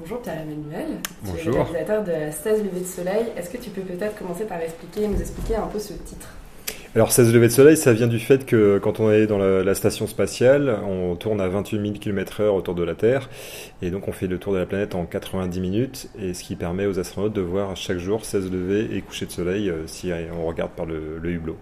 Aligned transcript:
Bonjour 0.00 0.22
Pierre-Emmanuel. 0.22 0.98
Bonjour. 1.22 1.42
Tu 1.42 1.48
es 1.50 1.62
réalisateur 1.62 2.04
de 2.04 2.30
16 2.30 2.64
levées 2.64 2.80
de 2.80 2.86
soleil. 2.86 3.26
Est-ce 3.36 3.50
que 3.50 3.58
tu 3.58 3.68
peux 3.68 3.82
peut-être 3.82 4.16
commencer 4.18 4.44
par 4.44 4.58
expliquer, 4.60 5.06
nous 5.06 5.20
expliquer 5.20 5.56
un 5.56 5.66
peu 5.66 5.78
ce 5.78 5.92
titre? 5.92 6.28
Alors 6.94 7.12
16 7.12 7.34
levées 7.34 7.48
de 7.48 7.52
soleil, 7.52 7.76
ça 7.76 7.92
vient 7.92 8.06
du 8.06 8.18
fait 8.18 8.46
que 8.46 8.78
quand 8.78 8.98
on 8.98 9.10
est 9.10 9.26
dans 9.26 9.36
la, 9.36 9.62
la 9.62 9.74
station 9.74 10.06
spatiale, 10.06 10.78
on 10.88 11.16
tourne 11.16 11.40
à 11.40 11.48
28 11.48 11.82
000 11.82 11.92
km/h 11.98 12.48
autour 12.48 12.74
de 12.74 12.82
la 12.82 12.94
Terre, 12.94 13.28
et 13.82 13.90
donc 13.90 14.08
on 14.08 14.12
fait 14.12 14.26
le 14.26 14.38
tour 14.38 14.54
de 14.54 14.58
la 14.58 14.66
planète 14.66 14.94
en 14.94 15.04
90 15.04 15.60
minutes, 15.60 16.08
et 16.18 16.32
ce 16.32 16.44
qui 16.44 16.56
permet 16.56 16.86
aux 16.86 16.98
astronautes 16.98 17.34
de 17.34 17.42
voir 17.42 17.76
chaque 17.76 17.98
jour 17.98 18.24
16 18.24 18.50
levées 18.50 18.96
et 18.96 19.02
coucher 19.02 19.26
de 19.26 19.32
soleil 19.32 19.68
euh, 19.68 19.86
si 19.86 20.10
on 20.34 20.46
regarde 20.46 20.70
par 20.72 20.86
le, 20.86 21.18
le 21.22 21.30
hublot. 21.30 21.56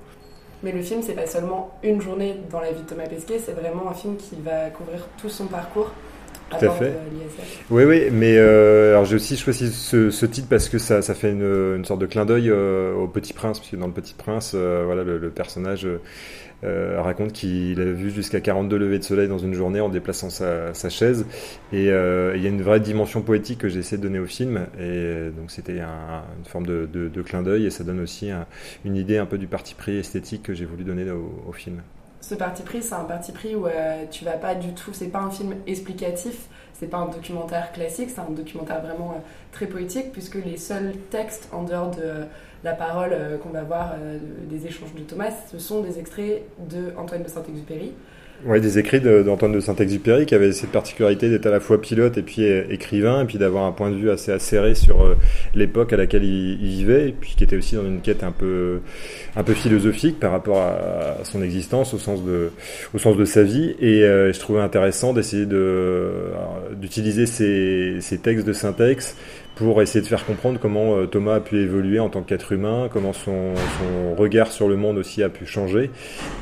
Mais 0.63 0.73
le 0.73 0.81
film, 0.83 1.03
c'est 1.03 1.15
pas 1.15 1.27
seulement 1.27 1.77
une 1.83 2.01
journée 2.01 2.37
dans 2.51 2.61
la 2.61 2.73
vie 2.73 2.83
de 2.83 2.89
Thomas 2.89 3.07
Pesquet, 3.07 3.41
c'est 3.45 3.53
vraiment 3.53 3.91
un 3.91 3.95
film 3.95 4.17
qui 4.17 4.37
va 4.45 4.71
couvrir 4.71 5.07
tout 5.21 5.29
son 5.29 5.47
parcours. 5.47 5.91
Tout 6.51 6.65
à 6.65 6.71
fait. 6.71 6.95
Oui, 7.71 7.85
oui, 7.85 8.09
mais 8.11 8.37
euh, 8.39 8.93
alors 8.93 9.05
j'ai 9.05 9.17
aussi 9.17 9.37
choisi 9.37 9.71
ce, 9.71 10.11
ce, 10.11 10.27
titre 10.27 10.49
parce 10.49 10.69
que 10.69 10.79
ça, 10.79 11.03
ça 11.03 11.15
fait 11.15 11.33
une, 11.33 11.43
une, 11.77 11.85
sorte 11.85 12.01
de 12.01 12.07
clin 12.07 12.25
d'œil 12.25 12.49
euh, 12.49 12.95
au 12.95 13.07
Petit 13.07 13.35
Prince, 13.35 13.59
puisque 13.59 13.77
dans 13.77 13.87
le 13.87 13.93
Petit 13.93 14.15
Prince, 14.15 14.53
euh, 14.55 14.85
voilà, 14.87 15.05
le, 15.05 15.19
le 15.19 15.31
personnage 15.31 15.87
euh, 16.65 17.01
raconte 17.01 17.33
qu'il 17.33 17.81
a 17.81 17.85
vu 17.85 18.11
jusqu'à 18.11 18.41
42 18.41 18.77
levées 18.77 18.99
de 18.99 19.05
soleil 19.05 19.29
dans 19.29 19.39
une 19.39 19.55
journée 19.55 19.81
en 19.81 19.89
déplaçant 19.89 20.31
sa, 20.31 20.75
sa 20.75 20.89
chaise, 20.89 21.27
et 21.73 21.91
euh, 21.91 22.33
il 22.37 22.43
y 22.43 22.47
a 22.47 22.49
une 22.49 22.63
vraie 22.63 22.81
dimension 22.81 23.23
poétique 23.23 23.59
que 23.61 23.69
j'ai 23.69 23.79
essayé 23.79 23.99
de 23.99 24.03
donner 24.03 24.19
au 24.19 24.27
film, 24.27 24.67
et 24.81 25.31
donc 25.37 25.51
c'était 25.51 25.81
un, 25.81 26.25
une 26.39 26.45
forme 26.47 26.67
de, 26.67 26.89
de, 26.93 27.09
de 27.09 27.23
clin 27.23 27.43
d'œil, 27.43 27.67
et 27.67 27.71
ça 27.71 27.85
donne 27.85 28.01
aussi 28.01 28.31
un, 28.31 28.47
une 28.85 28.97
idée 28.97 29.19
un 29.19 29.27
peu 29.27 29.39
du 29.39 29.47
parti 29.47 29.75
pris 29.75 29.99
esthétique 29.99 30.43
que 30.43 30.55
j'ai 30.55 30.65
voulu 30.65 30.85
donner 30.85 31.09
au, 31.11 31.45
au 31.47 31.53
film 31.53 31.83
ce 32.21 32.35
parti 32.35 32.63
pris, 32.63 32.83
c'est 32.83 32.95
un 32.95 33.05
parti 33.05 33.33
pris 33.33 33.55
où 33.55 33.67
euh, 33.67 34.05
tu 34.11 34.25
vas 34.25 34.33
pas 34.33 34.55
du 34.55 34.73
tout, 34.75 34.93
c'est 34.93 35.09
pas 35.09 35.21
un 35.21 35.31
film 35.31 35.55
explicatif, 35.67 36.49
c'est 36.75 36.89
pas 36.89 36.99
un 36.99 37.09
documentaire 37.09 37.73
classique, 37.73 38.11
c'est 38.11 38.21
un 38.21 38.31
documentaire 38.31 38.83
vraiment 38.83 39.13
euh, 39.13 39.21
très 39.53 39.67
poétique, 39.67 40.13
puisque 40.13 40.35
les 40.35 40.57
seuls 40.57 40.95
textes 41.11 41.49
en 41.53 41.63
dehors 41.63 41.91
de 41.91 42.03
euh, 42.03 42.25
la 42.65 42.73
parole 42.73 43.17
qu'on 43.41 43.51
va 43.51 43.63
voir 43.63 43.95
des 44.51 44.67
échanges 44.67 44.93
de 44.93 45.03
Thomas, 45.03 45.31
ce 45.49 45.61
sont 45.61 45.81
des 45.81 46.01
extraits 46.01 46.43
de 46.69 46.93
Antoine 46.99 47.23
de 47.23 47.29
Saint-Exupéry. 47.29 47.93
Oui, 48.45 48.61
des 48.61 48.79
écrits 48.79 49.01
d'Antoine 49.01 49.51
de, 49.51 49.57
de 49.57 49.61
Saint-Exupéry 49.61 50.25
qui 50.25 50.33
avait 50.33 50.53
cette 50.53 50.71
particularité 50.71 51.29
d'être 51.29 51.47
à 51.47 51.51
la 51.51 51.59
fois 51.59 51.81
pilote 51.81 52.19
et 52.19 52.23
puis 52.23 52.45
écrivain, 52.45 53.23
et 53.23 53.25
puis 53.25 53.37
d'avoir 53.37 53.65
un 53.65 53.73
point 53.73 53.91
de 53.91 53.97
vue 53.97 54.11
assez 54.11 54.31
acéré 54.31 54.77
sur 54.77 55.03
euh, 55.05 55.17
l'époque 55.57 55.93
à 55.93 55.97
laquelle 55.97 56.23
il, 56.23 56.57
vivait, 56.57 57.09
et 57.09 57.13
puis 57.13 57.35
qui 57.37 57.43
était 57.43 57.57
aussi 57.57 57.75
dans 57.75 57.85
une 57.85 58.01
quête 58.01 58.23
un 58.23 58.31
peu, 58.31 58.79
un 59.35 59.43
peu 59.43 59.55
philosophique 59.55 60.21
par 60.21 60.31
rapport 60.31 60.59
à, 60.59 61.25
son 61.25 61.43
existence, 61.43 61.95
au 61.95 61.99
sens 61.99 62.25
de, 62.25 62.53
au 62.95 62.99
sens 62.99 63.17
de 63.17 63.25
sa 63.25 63.43
vie. 63.43 63.75
Et 63.81 64.05
euh, 64.05 64.33
je 64.33 64.39
trouvais 64.39 64.61
intéressant 64.61 65.13
d'essayer 65.13 65.47
d'utiliser 66.77 67.27
ces, 67.27 67.97
ces 68.01 68.19
textes 68.19 68.47
de 68.47 68.53
syntaxe 68.53 69.17
pour 69.59 69.83
essayer 69.83 70.01
de 70.01 70.07
faire 70.07 70.25
comprendre 70.25 70.61
comment 70.61 70.97
euh, 70.97 71.07
Thomas 71.07 71.35
a 71.35 71.41
pu 71.41 71.61
évoluer 71.61 71.99
en 71.99 72.09
tant 72.09 72.23
qu'être 72.23 72.53
humain, 72.53 72.89
comment 72.93 73.13
son, 73.13 73.55
regard 74.17 74.53
sur 74.53 74.69
le 74.69 74.77
monde 74.77 74.99
aussi 74.99 75.23
a 75.23 75.29
pu 75.29 75.47
changer. 75.47 75.91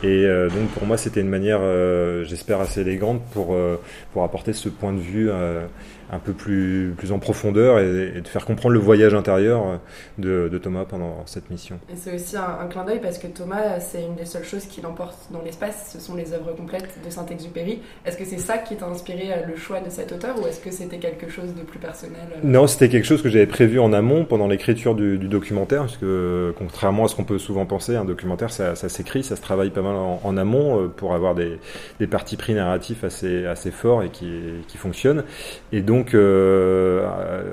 Et 0.02 0.26
euh, 0.26 0.50
donc 0.50 0.68
pour 0.74 0.86
moi, 0.86 0.98
c'était 0.98 1.22
une 1.22 1.28
manière, 1.28 1.60
euh, 1.62 2.24
j'espère, 2.24 2.60
assez 2.60 2.82
élégante 2.82 3.22
pour, 3.32 3.54
euh, 3.54 3.80
pour 4.12 4.22
apporter 4.22 4.52
ce 4.52 4.68
point 4.68 4.92
de 4.92 4.98
vue 4.98 5.30
euh, 5.30 5.64
un 6.10 6.18
peu 6.18 6.32
plus, 6.32 6.94
plus 6.96 7.12
en 7.12 7.18
profondeur 7.18 7.78
et, 7.78 8.12
et, 8.16 8.20
de 8.20 8.28
faire 8.28 8.44
comprendre 8.44 8.74
le 8.74 8.80
voyage 8.80 9.14
intérieur 9.14 9.80
de, 10.18 10.48
de 10.48 10.58
Thomas 10.58 10.84
pendant 10.84 11.22
cette 11.26 11.50
mission. 11.50 11.78
Et 11.92 11.96
c'est 11.96 12.14
aussi 12.14 12.36
un, 12.36 12.58
un 12.60 12.66
clin 12.66 12.84
d'œil 12.84 13.00
parce 13.00 13.18
que 13.18 13.26
Thomas, 13.26 13.80
c'est 13.80 14.02
une 14.02 14.14
des 14.14 14.24
seules 14.24 14.44
choses 14.44 14.66
qui 14.66 14.80
l'emporte 14.80 15.16
dans 15.30 15.42
l'espace, 15.42 15.90
ce 15.92 16.00
sont 16.00 16.14
les 16.14 16.32
œuvres 16.32 16.52
complètes 16.52 16.98
de 17.04 17.10
Saint-Exupéry. 17.10 17.80
Est-ce 18.04 18.16
que 18.16 18.24
c'est 18.24 18.38
ça 18.38 18.58
qui 18.58 18.76
t'a 18.76 18.86
inspiré 18.86 19.28
le 19.46 19.56
choix 19.56 19.80
de 19.80 19.90
cet 19.90 20.12
auteur 20.12 20.40
ou 20.40 20.46
est-ce 20.46 20.60
que 20.60 20.70
c'était 20.70 20.98
quelque 20.98 21.28
chose 21.28 21.54
de 21.54 21.62
plus 21.62 21.78
personnel 21.78 22.20
Non, 22.44 22.66
c'était 22.66 22.88
quelque 22.88 23.06
chose 23.06 23.22
que 23.22 23.28
j'avais 23.28 23.46
prévu 23.46 23.80
en 23.80 23.92
amont 23.92 24.24
pendant 24.24 24.46
l'écriture 24.46 24.94
du, 24.94 25.18
du, 25.18 25.28
documentaire, 25.28 25.80
parce 25.80 25.96
que 25.96 26.54
contrairement 26.56 27.04
à 27.04 27.08
ce 27.08 27.16
qu'on 27.16 27.24
peut 27.24 27.38
souvent 27.38 27.66
penser, 27.66 27.96
un 27.96 28.04
documentaire 28.04 28.50
ça, 28.50 28.74
ça 28.74 28.88
s'écrit, 28.88 29.24
ça 29.24 29.36
se 29.36 29.42
travaille 29.42 29.70
pas 29.70 29.82
mal 29.82 29.96
en, 29.96 30.20
en 30.22 30.36
amont 30.36 30.88
pour 30.96 31.14
avoir 31.14 31.34
des, 31.34 31.58
des 31.98 32.06
partis 32.06 32.36
pris 32.36 32.54
narratifs 32.54 33.04
assez, 33.04 33.46
assez 33.46 33.70
forts 33.70 34.02
et 34.02 34.10
qui, 34.10 34.30
qui 34.68 34.76
fonctionnent. 34.76 35.24
Et 35.72 35.80
donc 35.80 35.95
donc, 35.96 36.12
euh, 36.12 37.06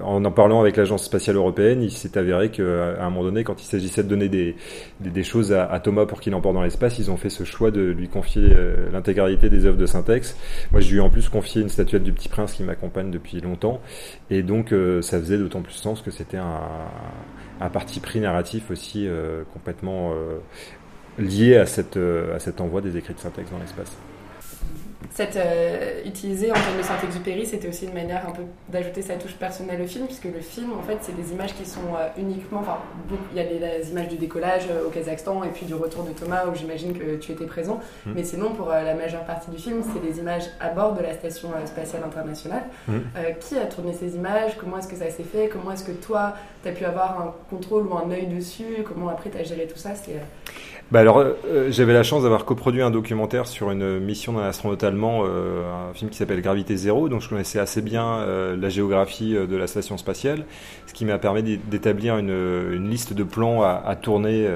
en 0.04 0.26
en 0.26 0.32
parlant 0.32 0.60
avec 0.60 0.76
l'agence 0.76 1.06
spatiale 1.06 1.38
européenne, 1.38 1.82
il 1.82 1.92
s'est 1.92 2.18
avéré 2.18 2.50
qu'à 2.50 2.62
un 3.00 3.10
moment 3.10 3.24
donné, 3.24 3.46
quand 3.46 3.62
il 3.62 3.66
s'agissait 3.66 4.04
de 4.04 4.10
donner 4.10 4.28
des, 4.28 4.58
des, 5.00 5.24
choses 5.24 5.54
à, 5.54 5.80
Thomas 5.80 6.06
pour 6.06 6.20
qu'il 6.20 6.36
emporte 6.36 6.54
dans 6.54 6.62
l'espace, 6.62 7.00
ils 7.00 7.10
ont 7.10 7.16
fait 7.16 7.30
ce 7.30 7.46
choix 7.46 7.72
de 7.72 7.82
lui 7.82 8.10
confier 8.10 8.50
euh, 8.52 8.90
l'intégralité 8.92 9.50
des 9.50 9.66
œuvres 9.66 9.78
de 9.78 9.86
Syntex. 9.86 10.36
Moi, 10.74 10.82
je 10.82 10.92
lui 10.92 10.98
ai 10.98 11.00
en 11.00 11.10
plus 11.10 11.30
confié 11.30 11.62
une 11.62 11.70
statuette 11.70 12.04
du 12.04 12.12
Petit 12.12 12.28
Prince 12.28 12.52
qui 12.52 12.64
m'accompagne 12.64 13.12
depuis 13.12 13.40
longtemps, 13.40 13.80
et 14.30 14.44
donc 14.44 14.74
euh, 14.74 15.02
ça 15.02 15.20
faisait 15.20 15.38
d'autant 15.38 15.62
plus 15.62 15.74
sens 15.74 16.02
que 16.02 16.12
c'était 16.12 16.38
un, 16.38 16.60
un, 17.62 17.70
parti 17.70 18.02
pris 18.02 18.20
narratif 18.20 18.72
aussi 18.72 19.08
complètement 19.54 20.14
lié 21.18 21.56
à, 21.56 21.66
cette, 21.66 21.98
à 21.98 22.40
cet 22.40 22.60
envoi 22.60 22.82
des 22.82 22.98
écrits 22.98 23.14
de 23.14 23.20
Syntex 23.20 23.50
dans 23.52 23.60
l'espace 23.60 23.98
cette 25.14 25.36
euh, 25.36 26.02
utiliser 26.06 26.50
en 26.50 26.56
termes 26.56 26.78
de 26.78 26.82
Saint-Exupéry, 26.82 27.46
c'était 27.46 27.68
aussi 27.68 27.86
une 27.86 27.94
manière 27.94 28.28
un 28.28 28.32
peu 28.32 28.42
d'ajouter 28.70 29.04
sa 29.04 29.14
touche 29.14 29.36
personnelle 29.36 29.80
au 29.80 29.86
film, 29.86 30.08
puisque 30.08 30.26
le 30.26 30.40
film, 30.40 30.74
en 30.74 30.82
fait, 30.82 30.98
c'est 31.02 31.16
des 31.16 31.32
images 31.34 31.54
qui 31.54 31.68
sont 31.68 31.94
euh, 31.96 32.08
uniquement, 32.18 32.62
enfin, 32.62 32.80
il 33.32 33.38
y 33.38 33.40
a 33.40 33.44
les, 33.44 33.60
les, 33.60 33.92
images 33.92 34.08
du 34.08 34.16
décollage 34.16 34.64
euh, 34.72 34.88
au 34.88 34.90
Kazakhstan 34.90 35.44
et 35.44 35.50
puis 35.50 35.68
du 35.68 35.76
retour 35.76 36.04
de 36.04 36.10
Thomas 36.14 36.46
où 36.52 36.56
j'imagine 36.56 36.98
que 36.98 37.18
tu 37.18 37.32
étais 37.32 37.46
présent, 37.46 37.80
mmh. 38.08 38.12
mais 38.16 38.24
sinon 38.24 38.54
pour 38.54 38.72
euh, 38.72 38.82
la 38.82 38.96
majeure 38.96 39.24
partie 39.24 39.52
du 39.52 39.58
film, 39.58 39.84
c'est 39.94 40.02
des 40.02 40.18
images 40.18 40.46
à 40.60 40.70
bord 40.70 40.94
de 40.94 41.04
la 41.04 41.14
station 41.14 41.50
spatiale 41.66 42.02
internationale. 42.04 42.64
Mmh. 42.88 42.94
qui 43.40 43.56
a 43.56 43.66
tourné 43.66 43.94
ces 43.94 44.16
images 44.16 44.58
Comment 44.58 44.80
est-ce 44.80 44.88
que 44.88 44.96
ça 44.96 45.10
s'est 45.10 45.24
fait 45.24 45.48
Comment 45.48 45.72
est-ce 45.72 45.84
que 45.84 45.92
toi, 45.92 46.34
tu 46.64 46.70
as 46.70 46.72
pu 46.72 46.86
avoir 46.86 47.22
un 47.22 47.34
contrôle 47.50 47.88
ou 47.88 47.98
un 47.98 48.10
œil 48.10 48.28
dessus 48.28 48.84
Comment 48.86 49.10
après 49.10 49.30
tu 49.30 49.38
as 49.38 49.44
géré 49.44 49.68
tout 49.68 49.78
ça 49.78 49.94
bah 50.92 51.00
alors, 51.00 51.18
euh, 51.18 51.72
j'avais 51.72 51.94
la 51.94 52.04
chance 52.04 52.22
d'avoir 52.22 52.46
coproduit 52.46 52.84
un 52.84 52.92
documentaire 52.92 53.48
sur 53.48 53.72
une 53.72 54.00
mission 54.00 54.34
d'un 54.34 54.44
astronaute 54.44 54.84
allemand, 54.84 55.24
euh, 55.26 55.90
un 55.90 55.94
film 55.96 56.12
qui 56.12 56.18
s'appelle 56.18 56.42
Gravité 56.42 56.76
Zéro, 56.76 57.10
donc 57.10 57.22
je 57.22 57.30
connaissais 57.30 57.58
assez 57.58 57.82
bien 57.82 58.06
euh, 58.06 58.56
la 58.56 58.70
géographie 58.70 59.34
de 59.34 59.56
la 59.56 59.66
station 59.66 59.98
spatiale, 59.98 60.46
ce 60.86 60.94
qui 60.94 61.06
m'a 61.06 61.18
permis 61.18 61.58
d'établir 61.58 62.18
une, 62.18 62.30
une, 62.30 62.90
liste 62.90 63.14
de 63.14 63.24
plans 63.24 63.64
à, 63.64 63.96
tourner 63.96 64.48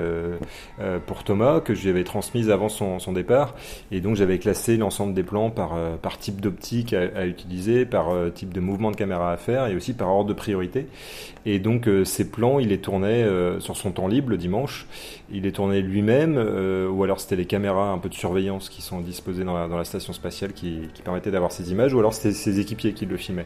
pour 1.07 1.24
Thomas, 1.24 1.59
que 1.59 1.74
je 1.74 1.81
lui 1.81 1.89
avais 1.89 2.03
transmise 2.03 2.51
avant 2.51 2.69
son, 2.69 3.00
son 3.00 3.13
départ, 3.13 3.56
et 3.91 4.00
donc 4.01 4.16
j'avais 4.16 4.38
classé 4.38 4.78
l'ensemble 4.78 5.16
des 5.16 5.24
plans 5.24 5.50
par, 5.50 5.75
par 6.03 6.19
type 6.19 6.39
d'optique 6.39 6.94
à, 6.94 7.01
à, 7.16 7.25
utiliser, 7.25 7.85
par 7.85 8.09
type 8.35 8.53
de 8.53 8.59
mouvement 8.59 8.91
de 8.91 8.95
caméra 8.95 9.31
à 9.31 9.38
faire, 9.38 9.66
et 9.66 9.75
aussi 9.75 9.94
par 9.94 10.09
ordre 10.09 10.29
de 10.29 10.34
priorité. 10.35 10.85
Et 11.47 11.59
donc 11.59 11.88
ces 12.03 12.30
plans, 12.30 12.59
il 12.59 12.69
les 12.69 12.80
tournait 12.80 13.25
sur 13.59 13.75
son 13.75 13.91
temps 13.91 14.08
libre 14.08 14.30
le 14.30 14.38
dimanche, 14.38 14.88
il 15.31 15.44
les 15.44 15.52
tournait 15.52 15.81
lui-même 15.81 16.35
euh, 16.38 16.88
ou 16.90 17.03
alors 17.03 17.19
c'était 17.19 17.35
les 17.35 17.46
caméras 17.46 17.91
un 17.91 17.97
peu 17.97 18.09
de 18.09 18.13
surveillance 18.13 18.69
qui 18.69 18.81
sont 18.81 19.02
disposées 19.02 19.44
dans 19.44 19.56
la, 19.56 19.68
dans 19.68 19.78
la 19.78 19.84
station 19.84 20.13
spatiale 20.13 20.53
qui, 20.53 20.90
qui 20.94 21.02
permettaient 21.02 21.31
d'avoir 21.31 21.52
ces 21.52 21.72
images, 21.72 21.94
ou 21.94 22.00
alors 22.00 22.13
c'était 22.13 22.34
ses 22.34 22.59
équipiers 22.59 22.94
qui 22.94 23.06
le 23.06 23.18
filmaient. 23.18 23.46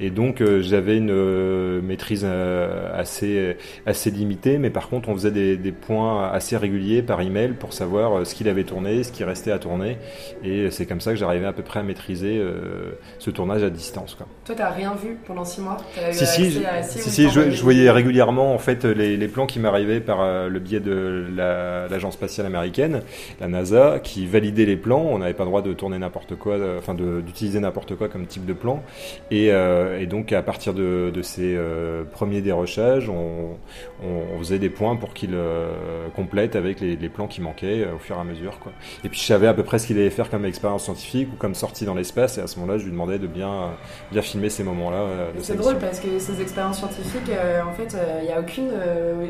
Et 0.00 0.10
donc 0.10 0.40
euh, 0.40 0.60
j'avais 0.60 0.96
une 0.96 1.10
euh, 1.10 1.80
maîtrise 1.82 2.22
euh, 2.24 2.90
assez, 2.92 3.56
assez 3.86 4.10
limitée, 4.10 4.58
mais 4.58 4.70
par 4.70 4.88
contre 4.88 5.08
on 5.08 5.14
faisait 5.14 5.30
des, 5.30 5.56
des 5.56 5.72
points 5.72 6.28
assez 6.28 6.56
réguliers 6.56 7.02
par 7.02 7.20
email 7.20 7.52
pour 7.52 7.72
savoir 7.72 8.18
euh, 8.18 8.24
ce 8.24 8.34
qu'il 8.34 8.48
avait 8.48 8.64
tourné, 8.64 9.02
ce 9.04 9.12
qui 9.12 9.24
restait 9.24 9.52
à 9.52 9.58
tourner, 9.58 9.98
et 10.44 10.70
c'est 10.70 10.86
comme 10.86 11.00
ça 11.00 11.12
que 11.12 11.16
j'arrivais 11.16 11.46
à 11.46 11.52
peu 11.52 11.62
près 11.62 11.80
à 11.80 11.82
maîtriser 11.82 12.38
euh, 12.38 12.98
ce 13.18 13.30
tournage 13.30 13.62
à 13.62 13.70
distance. 13.70 14.14
Quoi. 14.14 14.26
Toi 14.44 14.54
t'as 14.56 14.70
rien 14.70 14.94
vu 14.94 15.16
pendant 15.26 15.44
six 15.44 15.60
mois? 15.60 15.76
Si, 16.12 16.26
si, 16.26 16.50
je, 16.50 16.60
si, 16.82 17.10
si 17.10 17.28
je, 17.28 17.50
je, 17.50 17.62
voyais 17.62 17.89
régulièrement 17.92 18.54
en 18.54 18.58
fait 18.58 18.84
les, 18.84 19.16
les 19.16 19.28
plans 19.28 19.46
qui 19.46 19.58
m'arrivaient 19.58 20.00
par 20.00 20.48
le 20.48 20.58
biais 20.58 20.80
de 20.80 21.26
l'agence 21.36 22.14
la, 22.14 22.18
spatiale 22.18 22.46
américaine, 22.46 23.02
la 23.40 23.48
NASA, 23.48 23.98
qui 24.02 24.26
validait 24.26 24.66
les 24.66 24.76
plans. 24.76 25.00
On 25.00 25.18
n'avait 25.18 25.34
pas 25.34 25.44
le 25.44 25.50
droit 25.50 25.62
de 25.62 25.72
tourner 25.72 25.98
n'importe 25.98 26.36
quoi, 26.36 26.56
enfin 26.78 26.94
d'utiliser 26.94 27.60
n'importe 27.60 27.96
quoi 27.96 28.08
comme 28.08 28.26
type 28.26 28.46
de 28.46 28.52
plan. 28.52 28.82
Et, 29.30 29.52
euh, 29.52 30.00
et, 30.00 30.06
donc 30.06 30.32
à 30.32 30.42
partir 30.42 30.74
de, 30.74 31.10
de 31.14 31.22
ces 31.22 31.54
euh, 31.56 32.04
premiers 32.04 32.40
dérochages, 32.40 33.08
on, 33.08 33.56
on, 34.02 34.38
faisait 34.38 34.58
des 34.58 34.70
points 34.70 34.96
pour 34.96 35.12
qu'il 35.12 35.30
euh, 35.34 36.08
complète 36.14 36.56
avec 36.56 36.80
les, 36.80 36.96
les, 36.96 37.08
plans 37.08 37.26
qui 37.26 37.40
manquaient 37.40 37.84
euh, 37.84 37.94
au 37.96 37.98
fur 37.98 38.16
et 38.16 38.20
à 38.20 38.24
mesure. 38.24 38.58
Quoi. 38.58 38.72
Et 39.04 39.08
puis 39.08 39.20
je 39.20 39.24
savais 39.24 39.46
à 39.46 39.54
peu 39.54 39.62
près 39.62 39.78
ce 39.78 39.86
qu'il 39.86 39.98
allait 39.98 40.10
faire 40.10 40.30
comme 40.30 40.44
expérience 40.44 40.84
scientifique 40.84 41.28
ou 41.32 41.36
comme 41.36 41.54
sortie 41.54 41.84
dans 41.84 41.94
l'espace. 41.94 42.38
Et 42.38 42.40
à 42.40 42.46
ce 42.46 42.58
moment-là, 42.58 42.78
je 42.78 42.84
lui 42.84 42.92
demandais 42.92 43.18
de 43.18 43.26
bien, 43.26 43.72
bien 44.10 44.22
filmer 44.22 44.50
ces 44.50 44.64
moments-là. 44.64 44.98
Euh, 44.98 45.30
c'est 45.40 45.56
drôle 45.56 45.78
parce 45.78 46.00
que 46.00 46.18
ces 46.18 46.40
expériences 46.40 46.78
scientifiques, 46.78 47.30
en 47.30 47.72
fait, 47.72 47.79
il 48.20 48.26
n'y 48.26 48.32
a 48.32 48.40
aucune 48.40 48.70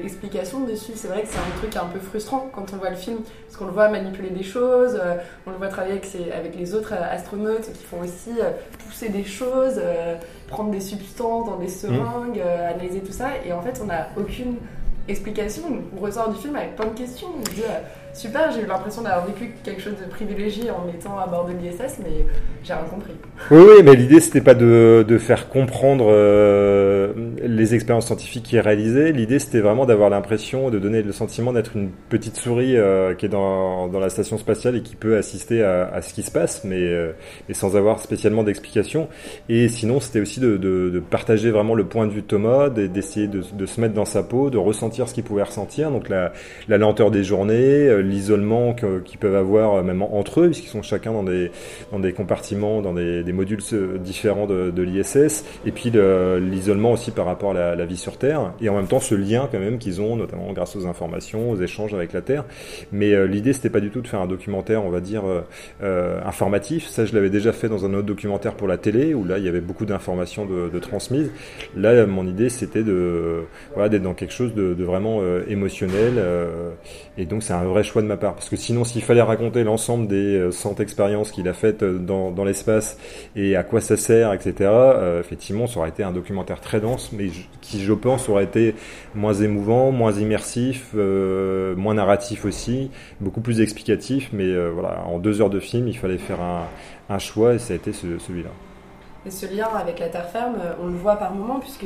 explication 0.05 0.61
dessus. 0.61 0.93
C'est 0.94 1.08
vrai 1.08 1.23
que 1.23 1.29
c'est 1.29 1.38
un 1.38 1.58
truc 1.58 1.76
un 1.76 1.87
peu 1.87 1.99
frustrant 1.99 2.50
quand 2.52 2.67
on 2.73 2.76
voit 2.76 2.91
le 2.91 2.97
film, 2.97 3.19
parce 3.47 3.56
qu'on 3.56 3.67
le 3.67 3.73
voit 3.73 3.88
manipuler 3.88 4.31
des 4.31 4.43
choses, 4.43 4.99
euh, 5.02 5.17
on 5.47 5.50
le 5.50 5.56
voit 5.56 5.69
travailler 5.69 5.94
avec, 5.94 6.05
ses, 6.05 6.31
avec 6.32 6.56
les 6.56 6.75
autres 6.75 6.94
euh, 6.94 7.14
astronautes 7.14 7.73
qui 7.73 7.85
font 7.85 8.00
aussi 8.00 8.41
euh, 8.41 8.50
pousser 8.87 9.08
des 9.08 9.25
choses, 9.25 9.79
euh, 9.79 10.17
prendre 10.49 10.70
des 10.70 10.81
substances 10.81 11.47
dans 11.47 11.56
des 11.56 11.69
seringues, 11.69 12.38
mmh. 12.38 12.75
analyser 12.75 13.00
tout 13.00 13.12
ça, 13.12 13.29
et 13.44 13.52
en 13.52 13.62
fait 13.62 13.81
on 13.82 13.87
n'a 13.87 14.08
aucune 14.17 14.56
explication. 15.08 15.62
On 15.96 16.00
ressort 16.00 16.31
du 16.31 16.38
film 16.41 16.56
avec 16.56 16.76
plein 16.76 16.87
de 16.87 16.96
questions. 16.96 17.29
On 17.38 17.44
se 17.44 17.55
dit, 17.55 17.62
super, 18.14 18.50
j'ai 18.53 18.62
eu 18.62 18.67
l'impression 18.67 19.03
d'avoir 19.03 19.26
vécu 19.26 19.53
quelque 19.62 19.81
chose 19.81 19.94
de 19.96 20.08
privilégié 20.08 20.70
en 20.70 20.88
étant 20.88 21.19
à 21.19 21.26
bord 21.26 21.46
de 21.46 21.53
l'ISS, 21.53 21.99
mais 22.03 22.26
j'ai 22.62 22.73
rien 22.73 22.85
compris. 22.85 23.12
Oui, 23.50 23.58
oui, 23.58 23.82
mais 23.82 23.94
l'idée 23.94 24.20
c'était 24.20 24.41
pas 24.41 24.55
de, 24.55 25.05
de, 25.06 25.19
faire 25.19 25.49
comprendre 25.49 26.06
euh, 26.08 27.12
les 27.50 27.75
expériences 27.75 28.06
scientifiques 28.06 28.44
qui 28.44 28.56
est 28.56 28.61
réalisées. 28.61 29.12
L'idée 29.12 29.38
c'était 29.38 29.61
vraiment 29.61 29.85
d'avoir 29.85 30.08
l'impression, 30.08 30.70
de 30.70 30.79
donner 30.79 31.02
le 31.02 31.12
sentiment 31.12 31.52
d'être 31.52 31.76
une 31.76 31.91
petite 32.08 32.37
souris 32.37 32.76
euh, 32.76 33.14
qui 33.14 33.26
est 33.26 33.29
dans, 33.29 33.88
dans, 33.88 33.99
la 33.99 34.08
station 34.08 34.38
spatiale 34.38 34.76
et 34.76 34.82
qui 34.82 34.94
peut 34.94 35.17
assister 35.17 35.62
à, 35.62 36.00
ce 36.00 36.14
qui 36.14 36.23
se 36.23 36.31
passe, 36.31 36.64
mais, 36.64 36.81
euh, 36.81 37.12
mais 37.49 37.55
sans 37.55 37.76
avoir 37.76 38.00
spécialement 38.00 38.44
d'explication. 38.44 39.08
Et 39.49 39.69
sinon, 39.69 40.00
c'était 40.00 40.20
aussi 40.20 40.41
de, 40.41 41.02
partager 41.11 41.50
vraiment 41.50 41.75
le 41.75 41.85
point 41.85 42.06
de 42.06 42.12
vue 42.12 42.23
de 42.23 42.26
Thomas, 42.26 42.69
d'essayer 42.69 43.26
de, 43.26 43.67
se 43.67 43.81
mettre 43.81 43.94
dans 43.94 44.05
sa 44.05 44.23
peau, 44.23 44.50
de 44.50 44.58
ressentir 44.58 45.08
ce 45.08 45.14
qu'il 45.14 45.25
pouvait 45.25 45.43
ressentir, 45.43 45.91
donc 45.91 46.08
la, 46.08 46.32
lenteur 46.69 47.11
des 47.11 47.25
journées, 47.25 47.88
euh, 47.88 48.00
l'isolement 48.00 48.75
qu'ils 48.75 49.19
peuvent 49.19 49.35
avoir 49.35 49.82
même 49.82 50.03
entre 50.03 50.43
eux, 50.43 50.46
puisqu'ils 50.46 50.69
sont 50.69 50.82
chacun 50.82 51.12
dans 51.12 51.25
des, 51.25 51.50
dans 51.91 51.99
des 51.99 52.12
compartiments, 52.12 52.81
dans 52.81 52.94
des, 52.94 53.25
des 53.25 53.32
modules 53.32 53.61
différents 53.99 54.46
de, 54.46 54.70
de 54.70 54.82
l'ISS, 54.82 55.44
et 55.67 55.73
puis 55.73 55.91
l'isolement 55.91 56.93
aussi 56.93 57.11
par 57.11 57.26
rapport 57.26 57.40
à 57.49 57.75
la, 57.75 57.87
vie 57.87 57.97
sur 57.97 58.19
Terre, 58.19 58.53
et 58.61 58.69
en 58.69 58.77
même 58.77 58.87
temps 58.87 59.01
ce 59.01 59.15
lien 59.15 59.49
quand 59.51 59.59
même 59.59 59.79
qu'ils 59.79 60.01
ont, 60.01 60.17
notamment 60.17 60.53
grâce 60.53 60.77
aux 60.77 60.87
informations, 60.87 61.51
aux 61.51 61.61
échanges 61.61 61.95
avec 61.95 62.13
la 62.13 62.21
Terre. 62.21 62.45
Mais 62.93 63.13
euh, 63.13 63.27
l'idée, 63.27 63.53
c'était 63.53 63.71
pas 63.71 63.81
du 63.81 63.91
tout 63.91 64.01
de 64.01 64.09
faire 64.09 64.21
un 64.21 64.27
documentaire, 64.27 64.85
on 64.85 64.91
va 64.91 65.01
dire, 65.01 65.25
euh, 65.27 65.41
euh, 65.83 66.21
informatif. 66.25 66.89
Ça, 66.89 67.05
je 67.05 67.15
l'avais 67.15 67.31
déjà 67.31 67.53
fait 67.53 67.69
dans 67.69 67.85
un 67.85 67.95
autre 67.95 68.07
documentaire 68.07 68.55
pour 68.55 68.69
la 68.69 68.77
télé, 68.77 69.15
où 69.15 69.25
là, 69.25 69.39
il 69.39 69.45
y 69.45 69.49
avait 69.49 69.61
beaucoup 69.61 69.87
d'informations 69.87 70.45
de, 70.45 70.69
de, 70.69 70.79
transmises. 70.79 71.31
Là, 71.77 72.07
mon 72.07 72.27
idée, 72.27 72.49
c'était 72.49 72.83
de 72.83 73.45
voilà, 73.75 73.89
d'être 73.89 74.03
dans 74.03 74.15
quelque 74.15 74.33
chose 74.33 74.55
de, 74.55 74.75
vraiment 74.83 75.21
émotionnel, 75.47 76.15
et 77.19 77.27
donc 77.27 77.43
c'est 77.43 77.53
un 77.53 77.65
vrai 77.65 77.83
choix 77.83 78.03
de 78.03 78.07
ma 78.07 78.17
part, 78.17 78.35
parce 78.35 78.49
que 78.49 78.57
sinon, 78.57 78.85
s'il 78.85 79.03
fallait 79.03 79.23
raconter 79.23 79.63
l'ensemble 79.63 80.09
des 80.09 80.49
100 80.51 80.81
expériences 80.81 81.31
qu'il 81.31 81.47
a 81.49 81.53
faites 81.53 81.85
dans, 81.85 82.45
l'espace 82.45 82.99
et 83.37 83.57
à 83.57 83.63
quoi 83.63 83.81
ça 83.81 83.97
sert, 83.97 84.33
etc., 84.33 84.71
effectivement, 85.21 85.67
ça 85.67 85.81
aurait 85.81 85.91
été 85.91 86.03
un 86.03 86.13
documentaire 86.13 86.61
très 86.61 86.81
dense, 86.81 87.13
qui, 87.61 87.82
je 87.82 87.93
pense, 87.93 88.28
aurait 88.28 88.44
été 88.44 88.75
moins 89.14 89.34
émouvant, 89.34 89.90
moins 89.90 90.12
immersif, 90.12 90.90
euh, 90.94 91.75
moins 91.76 91.94
narratif 91.94 92.44
aussi, 92.44 92.90
beaucoup 93.20 93.40
plus 93.40 93.61
explicatif. 93.61 94.31
Mais 94.32 94.44
euh, 94.44 94.70
voilà, 94.70 95.05
en 95.06 95.19
deux 95.19 95.40
heures 95.40 95.50
de 95.50 95.61
film, 95.61 95.88
il 95.88 95.96
fallait 95.96 96.19
faire 96.19 96.40
un, 96.40 97.19
choix 97.19 97.55
et 97.55 97.58
ça 97.58 97.72
a 97.72 97.76
été 97.76 97.93
ce, 97.93 98.19
celui-là. 98.19 98.50
Et 99.26 99.31
ce 99.31 99.44
lien 99.44 99.69
avec 99.78 99.99
la 99.99 100.08
terre 100.08 100.31
ferme, 100.31 100.56
on 100.82 100.87
le 100.87 100.94
voit 100.94 101.17
par 101.17 101.34
moments, 101.34 101.61
puisque 101.61 101.81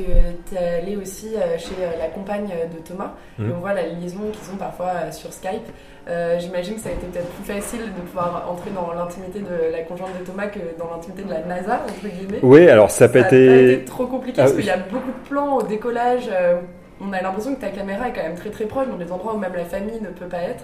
tu 0.49 0.55
es 0.55 0.79
allé 0.79 0.95
aussi 0.95 1.35
euh, 1.35 1.57
chez 1.57 1.75
la 1.99 2.07
compagne 2.07 2.47
de 2.47 2.79
Thomas, 2.79 3.11
mmh. 3.37 3.49
et 3.49 3.53
on 3.53 3.59
voit 3.59 3.73
la 3.73 3.83
liaison 3.87 4.19
qu'ils 4.31 4.53
ont 4.53 4.57
parfois 4.57 5.11
sur 5.11 5.33
Skype. 5.33 5.67
Euh, 6.07 6.39
J'imagine 6.39 6.75
que 6.75 6.81
ça 6.81 6.89
a 6.89 6.91
été 6.93 7.05
peut-être 7.07 7.27
plus 7.27 7.53
facile 7.53 7.81
de 7.81 8.01
pouvoir 8.01 8.47
entrer 8.49 8.69
dans 8.71 8.93
l'intimité 8.93 9.39
de 9.39 9.71
la 9.71 9.81
conjointe 9.81 10.17
de 10.17 10.25
Thomas 10.25 10.47
que 10.47 10.59
dans 10.79 10.89
l'intimité 10.89 11.23
de 11.23 11.29
la 11.29 11.41
NASA, 11.41 11.81
entre 11.83 12.07
guillemets. 12.07 12.39
Oui, 12.41 12.69
alors 12.69 12.89
ça, 12.89 13.09
ça 13.11 13.17
a 13.17 13.21
été... 13.21 13.73
été... 13.73 13.85
trop 13.85 14.05
compliqué, 14.05 14.39
ah, 14.39 14.43
parce 14.43 14.55
qu'il 14.55 14.65
y 14.65 14.69
a 14.69 14.77
beaucoup 14.77 15.11
de 15.11 15.27
plans 15.27 15.57
au 15.57 15.63
décollage. 15.63 16.29
Euh, 16.31 16.61
on 17.01 17.11
a 17.11 17.21
l'impression 17.21 17.53
que 17.55 17.59
ta 17.59 17.69
caméra 17.69 18.07
est 18.07 18.13
quand 18.13 18.23
même 18.23 18.35
très 18.35 18.49
très 18.49 18.65
proche, 18.65 18.87
dans 18.87 18.95
des 18.95 19.11
endroits 19.11 19.33
où 19.33 19.39
même 19.39 19.55
la 19.55 19.65
famille 19.65 19.99
ne 19.99 20.07
peut 20.07 20.27
pas 20.27 20.41
être. 20.41 20.63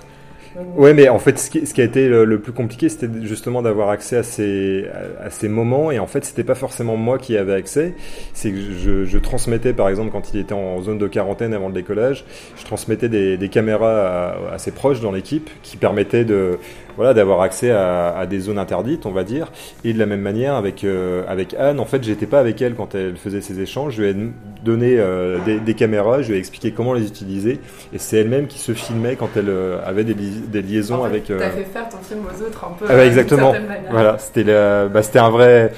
Ouais, 0.76 0.94
mais 0.94 1.08
en 1.08 1.20
fait, 1.20 1.40
ce 1.40 1.50
qui, 1.50 1.82
a 1.82 1.84
été 1.84 2.10
le, 2.10 2.40
plus 2.40 2.52
compliqué, 2.52 2.90
c'était 2.90 3.08
justement 3.24 3.62
d'avoir 3.62 3.90
accès 3.90 4.18
à 4.18 4.24
ces, 4.24 4.86
à, 5.24 5.30
ces 5.30 5.48
moments. 5.48 5.92
Et 5.92 6.00
en 6.00 6.08
fait, 6.08 6.26
c'était 6.26 6.44
pas 6.44 6.56
forcément 6.56 6.98
moi 6.98 7.18
qui 7.18 7.38
avais 7.38 7.54
accès. 7.54 7.94
C'est 8.34 8.52
que 8.52 8.58
je, 9.06 9.18
transmettais, 9.18 9.74
par 9.74 9.88
exemple, 9.88 10.12
quand 10.12 10.34
il 10.34 10.40
était 10.40 10.54
en 10.54 10.82
zone 10.82 10.98
de 10.98 11.08
quarantaine 11.08 11.54
avant 11.54 11.68
le 11.68 11.74
décollage, 11.74 12.26
je 12.58 12.66
transmettais 12.66 13.10
des, 13.10 13.50
caméras 13.50 14.36
à, 14.52 14.58
ses 14.58 14.72
proches 14.72 15.00
dans 15.00 15.12
l'équipe 15.12 15.50
qui 15.64 15.78
permettaient 15.78 16.26
de, 16.26 16.60
voilà, 16.98 17.14
d'avoir 17.14 17.42
accès 17.42 17.72
à, 17.72 18.26
des 18.30 18.40
zones 18.40 18.60
interdites, 18.60 19.06
on 19.06 19.12
va 19.12 19.24
dire. 19.24 19.52
Et 19.84 19.94
de 19.94 20.00
la 20.00 20.06
même 20.06 20.22
manière 20.22 20.56
avec 20.56 20.84
euh, 20.84 21.24
avec 21.28 21.54
Anne, 21.54 21.80
en 21.80 21.86
fait, 21.86 22.04
j'étais 22.04 22.26
pas 22.26 22.40
avec 22.40 22.62
elle 22.62 22.76
quand 22.76 22.96
elle 22.96 23.16
faisait 23.16 23.42
ses 23.42 23.60
échanges. 23.60 23.96
Je 23.96 24.04
lui 24.04 24.10
ai 24.10 24.16
donné 24.64 24.96
euh, 24.98 25.38
des, 25.66 25.74
caméras, 25.74 26.22
je 26.22 26.30
lui 26.30 26.36
ai 26.36 26.40
expliqué 26.40 26.72
comment 26.72 26.94
les 26.94 27.08
utiliser, 27.08 27.60
et 27.94 27.98
c'est 27.98 28.18
elle-même 28.18 28.48
qui 28.48 28.60
se 28.60 28.74
filmait 28.74 29.16
quand 29.16 29.30
elle 29.36 29.50
euh, 29.50 29.80
avait 29.86 30.04
des, 30.04 30.14
des 30.48 30.62
liaisons 30.62 31.00
en 31.00 31.04
fait, 31.04 31.08
avec. 31.08 31.26
T'as 31.26 31.50
fait 31.50 31.64
faire 31.64 31.90
ton 31.90 31.98
film 31.98 32.22
aux 32.26 32.44
autres 32.44 32.66
un 32.66 32.74
peu. 32.78 32.86
Ah 32.90 32.96
bah, 32.96 33.06
exactement. 33.06 33.54
Voilà, 33.90 34.18
c'était 34.18 34.44
bah, 34.44 35.04
c'était 35.04 35.20
un 35.20 35.30
vrai 35.30 35.72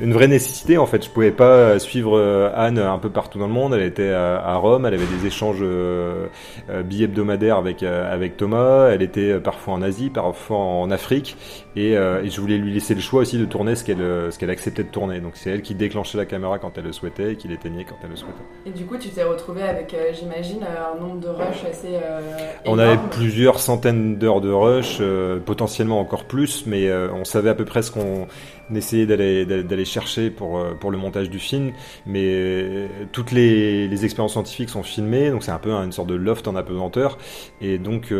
une 0.00 0.12
vraie 0.12 0.28
nécessité 0.28 0.78
en 0.78 0.86
fait. 0.86 1.04
Je 1.04 1.10
pouvais 1.10 1.30
pas 1.30 1.78
suivre 1.78 2.52
Anne 2.54 2.78
un 2.78 2.98
peu 2.98 3.10
partout 3.10 3.38
dans 3.38 3.46
le 3.46 3.52
monde. 3.52 3.74
Elle 3.74 3.82
était 3.82 4.10
à, 4.12 4.54
Rome, 4.56 4.86
elle 4.86 4.94
avait 4.94 5.06
des 5.06 5.26
échanges 5.26 5.58
euh, 5.62 6.26
billets 6.84 7.04
hebdomadaires 7.04 7.56
avec 7.56 7.82
avec 7.82 8.36
Thomas. 8.36 8.88
Elle 8.90 9.02
était 9.02 9.38
parfois 9.40 9.74
en 9.74 9.82
Asie, 9.82 10.10
parfois 10.10 10.58
en 10.58 10.90
Afrique 10.90 11.36
et, 11.78 11.96
euh, 11.96 12.22
et, 12.22 12.30
je 12.30 12.40
voulais 12.40 12.58
lui 12.58 12.72
laisser 12.72 12.94
le 12.94 13.00
choix 13.00 13.20
aussi 13.20 13.38
de 13.38 13.44
tourner 13.44 13.74
ce 13.74 13.84
qu'elle 13.84 13.98
ce 13.98 14.38
qu'elle 14.38 14.50
acceptait 14.50 14.84
de 14.84 14.88
tourner. 14.88 15.20
Donc 15.20 15.32
c'est 15.34 15.50
elle 15.50 15.62
qui 15.62 15.74
déclenchait 15.74 16.18
la 16.18 16.26
caméra 16.26 16.58
quand 16.58 16.76
elle 16.76 16.84
le 16.84 16.92
souhaitait 16.92 17.32
et 17.32 17.36
qui 17.36 17.48
l'éteignait 17.48 17.84
quand 17.84 17.96
elle 18.02 18.10
le 18.10 18.16
souhaitait. 18.16 18.34
Et 18.66 18.70
du 18.70 18.84
coup, 18.84 18.96
tu 18.98 19.08
t'es 19.08 19.22
retrouvé 19.22 19.62
avec, 19.62 19.94
euh, 19.94 20.12
j'imagine, 20.12 20.60
un 20.62 21.00
nombre 21.00 21.20
de 21.20 21.28
rushs 21.28 21.64
assez. 21.68 21.94
Euh, 21.94 22.20
on 22.66 22.78
avait 22.78 22.98
plusieurs 23.10 23.60
centaines 23.60 24.16
d'heures 24.16 24.40
de 24.40 24.50
rush, 24.50 24.98
euh, 25.00 25.38
potentiellement 25.38 26.00
encore 26.00 26.24
plus, 26.24 26.66
mais 26.66 26.88
euh, 26.88 27.08
on 27.12 27.24
savait 27.24 27.50
à 27.50 27.54
peu 27.54 27.64
près 27.64 27.82
ce 27.82 27.90
qu'on 27.90 28.26
essayait 28.74 29.06
d'aller 29.06 29.44
d'aller 29.46 29.84
chercher 29.84 30.30
pour 30.30 30.62
pour 30.80 30.90
le 30.90 30.98
montage 30.98 31.30
du 31.30 31.38
film. 31.38 31.72
Mais 32.06 32.88
toutes 33.12 33.32
les, 33.32 33.88
les 33.88 34.04
expériences 34.04 34.32
scientifiques 34.32 34.70
sont 34.70 34.82
filmées, 34.82 35.30
donc 35.30 35.44
c'est 35.44 35.50
un 35.50 35.58
peu 35.58 35.72
une 35.72 35.92
sorte 35.92 36.08
de 36.08 36.14
loft 36.14 36.48
en 36.48 36.56
apesanteur. 36.56 37.18
Et 37.60 37.78
donc 37.78 38.12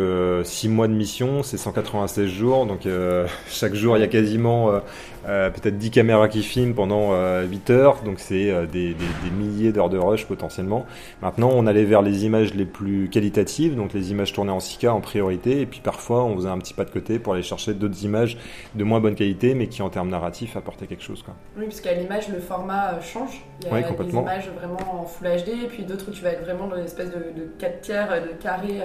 six 0.43 0.69
mois 0.69 0.87
de 0.87 0.93
mission, 0.93 1.43
c'est 1.43 1.57
196 1.57 2.27
jours, 2.27 2.65
donc 2.65 2.87
chaque 3.49 3.73
jour, 3.73 3.97
il 3.97 4.01
y 4.01 4.03
a 4.03 4.07
quasiment 4.07 4.81
euh, 5.27 5.39
euh, 5.39 5.49
peut-être 5.49 5.77
10 5.77 5.91
caméras 5.91 6.27
qui 6.27 6.43
filment 6.43 6.73
pendant 6.73 7.13
euh, 7.13 7.45
8 7.45 7.69
heures, 7.69 8.03
donc 8.03 8.19
c'est 8.19 8.51
euh, 8.51 8.65
des, 8.65 8.93
des, 8.93 9.05
des, 9.23 9.31
milliers 9.31 9.71
d'heures 9.71 9.89
de 9.89 9.97
rush 9.97 10.25
potentiellement. 10.25 10.85
Maintenant, 11.21 11.51
on 11.53 11.65
allait 11.65 11.85
vers 11.85 12.01
les 12.01 12.25
images 12.25 12.53
les 12.53 12.65
plus 12.65 13.09
qualitatives, 13.09 13.75
donc 13.75 13.93
les 13.93 14.11
images 14.11 14.33
tournées 14.33 14.51
en 14.51 14.59
6K 14.59 14.89
en 14.89 15.01
priorité, 15.01 15.61
et 15.61 15.65
puis 15.65 15.81
parfois 15.81 16.23
on 16.23 16.35
faisait 16.35 16.49
un 16.49 16.57
petit 16.57 16.73
pas 16.73 16.85
de 16.85 16.91
côté 16.91 17.19
pour 17.19 17.33
aller 17.33 17.43
chercher 17.43 17.73
d'autres 17.73 18.03
images 18.03 18.37
de 18.75 18.83
moins 18.83 18.99
bonne 18.99 19.15
qualité, 19.15 19.55
mais 19.55 19.67
qui 19.67 19.81
en 19.81 19.89
termes 19.89 20.09
narratifs 20.09 20.55
apportaient 20.57 20.87
quelque 20.87 21.03
chose. 21.03 21.23
Quoi. 21.23 21.35
Oui, 21.57 21.65
parce 21.65 21.81
qu'à 21.81 21.93
l'image, 21.93 22.27
le 22.29 22.39
format 22.39 22.99
change. 23.01 23.41
Il 23.61 23.67
y 23.67 23.71
a 23.71 23.73
oui, 23.73 24.05
des 24.05 24.13
images 24.13 24.49
vraiment 24.57 25.01
en 25.01 25.05
Full 25.05 25.27
HD, 25.27 25.49
et 25.63 25.67
puis 25.67 25.83
d'autres 25.83 26.09
où 26.09 26.11
tu 26.11 26.23
vas 26.23 26.31
être 26.31 26.43
vraiment 26.43 26.67
dans 26.67 26.77
une 26.77 26.85
espèce 26.85 27.09
de, 27.09 27.39
de 27.39 27.49
4 27.59 27.81
tiers, 27.81 28.07
de 28.21 28.41
carré, 28.41 28.79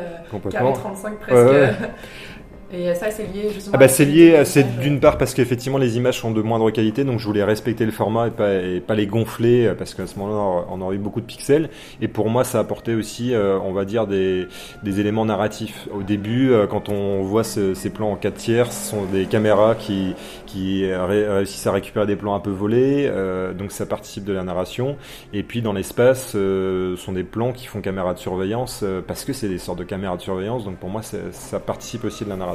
carré 0.51 0.73
35 0.73 1.19
presque. 1.19 1.33
Ouais, 1.33 1.45
ouais. 1.45 1.71
Et 2.73 2.95
ça, 2.95 3.11
c'est 3.11 3.25
lié 3.25 3.51
justement. 3.53 3.75
Ah 3.75 3.79
bah 3.79 3.89
c'est 3.89 4.05
lié, 4.05 4.43
c'est 4.45 4.79
d'une 4.81 5.01
part 5.01 5.19
parce 5.19 5.35
qu'effectivement 5.35 5.79
les 5.79 5.97
images 5.97 6.19
sont 6.19 6.31
de 6.31 6.43
moindre 6.43 6.71
qualité, 6.71 7.05
donc 7.05 7.21
je 7.21 7.27
voulais 7.27 7.45
respecter 7.45 7.85
le 7.85 7.93
format 7.93 8.29
et 8.29 8.31
pas, 8.31 8.55
et 8.55 8.81
pas 8.81 8.95
les 8.95 9.07
gonfler 9.07 9.73
parce 9.79 9.95
qu'à 9.95 10.07
ce 10.07 10.19
moment-là 10.19 10.67
on 10.71 10.81
aurait 10.81 10.97
eu 10.97 10.99
beaucoup 10.99 11.21
de 11.21 11.27
pixels. 11.27 11.71
Et 12.01 12.09
pour 12.09 12.31
moi, 12.31 12.45
ça 12.45 12.59
apportait 12.61 12.95
aussi, 12.95 13.35
euh, 13.35 13.59
on 13.61 13.73
va 13.73 13.85
dire, 13.85 14.07
des, 14.07 14.47
des 14.83 15.01
éléments 15.01 15.25
narratifs. 15.25 15.89
Au 15.93 16.03
début, 16.03 16.51
euh, 16.51 16.67
quand 16.67 16.89
on 16.89 17.23
voit 17.23 17.45
ce, 17.45 17.75
ces 17.75 17.91
plans 17.91 18.13
en 18.13 18.17
4 18.17 18.35
tiers, 18.35 18.73
ce 18.73 18.91
sont 18.91 19.05
des 19.07 19.27
caméras 19.27 19.75
qui, 19.75 20.15
qui 20.47 20.85
réussissent 20.93 21.67
à 21.67 21.73
récupérer 21.73 22.07
des 22.07 22.17
plans 22.17 22.35
un 22.35 22.41
peu 22.41 22.51
volés, 22.51 23.07
euh, 23.09 23.53
donc 23.53 23.73
ça 23.73 23.87
participe 23.87 24.25
de 24.25 24.33
la 24.33 24.45
narration. 24.45 24.97
Et 25.33 25.43
puis 25.43 25.63
dans 25.63 25.73
l'espace, 25.73 26.33
euh, 26.35 26.97
sont 26.97 27.13
des 27.13 27.25
plans 27.25 27.53
qui 27.53 27.67
font 27.67 27.81
caméra 27.81 28.15
de 28.15 28.19
surveillance 28.19 28.81
euh, 28.83 29.03
parce 29.07 29.25
que 29.25 29.33
c'est 29.33 29.49
des 29.49 29.59
sortes 29.59 29.79
de 29.79 29.85
caméras 29.85 30.17
de 30.17 30.23
surveillance, 30.23 30.65
donc 30.65 30.77
pour 30.77 30.91
moi 30.91 31.03
ça 31.03 31.61
participe 31.61 32.05
aussi 32.05 32.25
de 32.25 32.31
la 32.31 32.37
narration. 32.37 32.54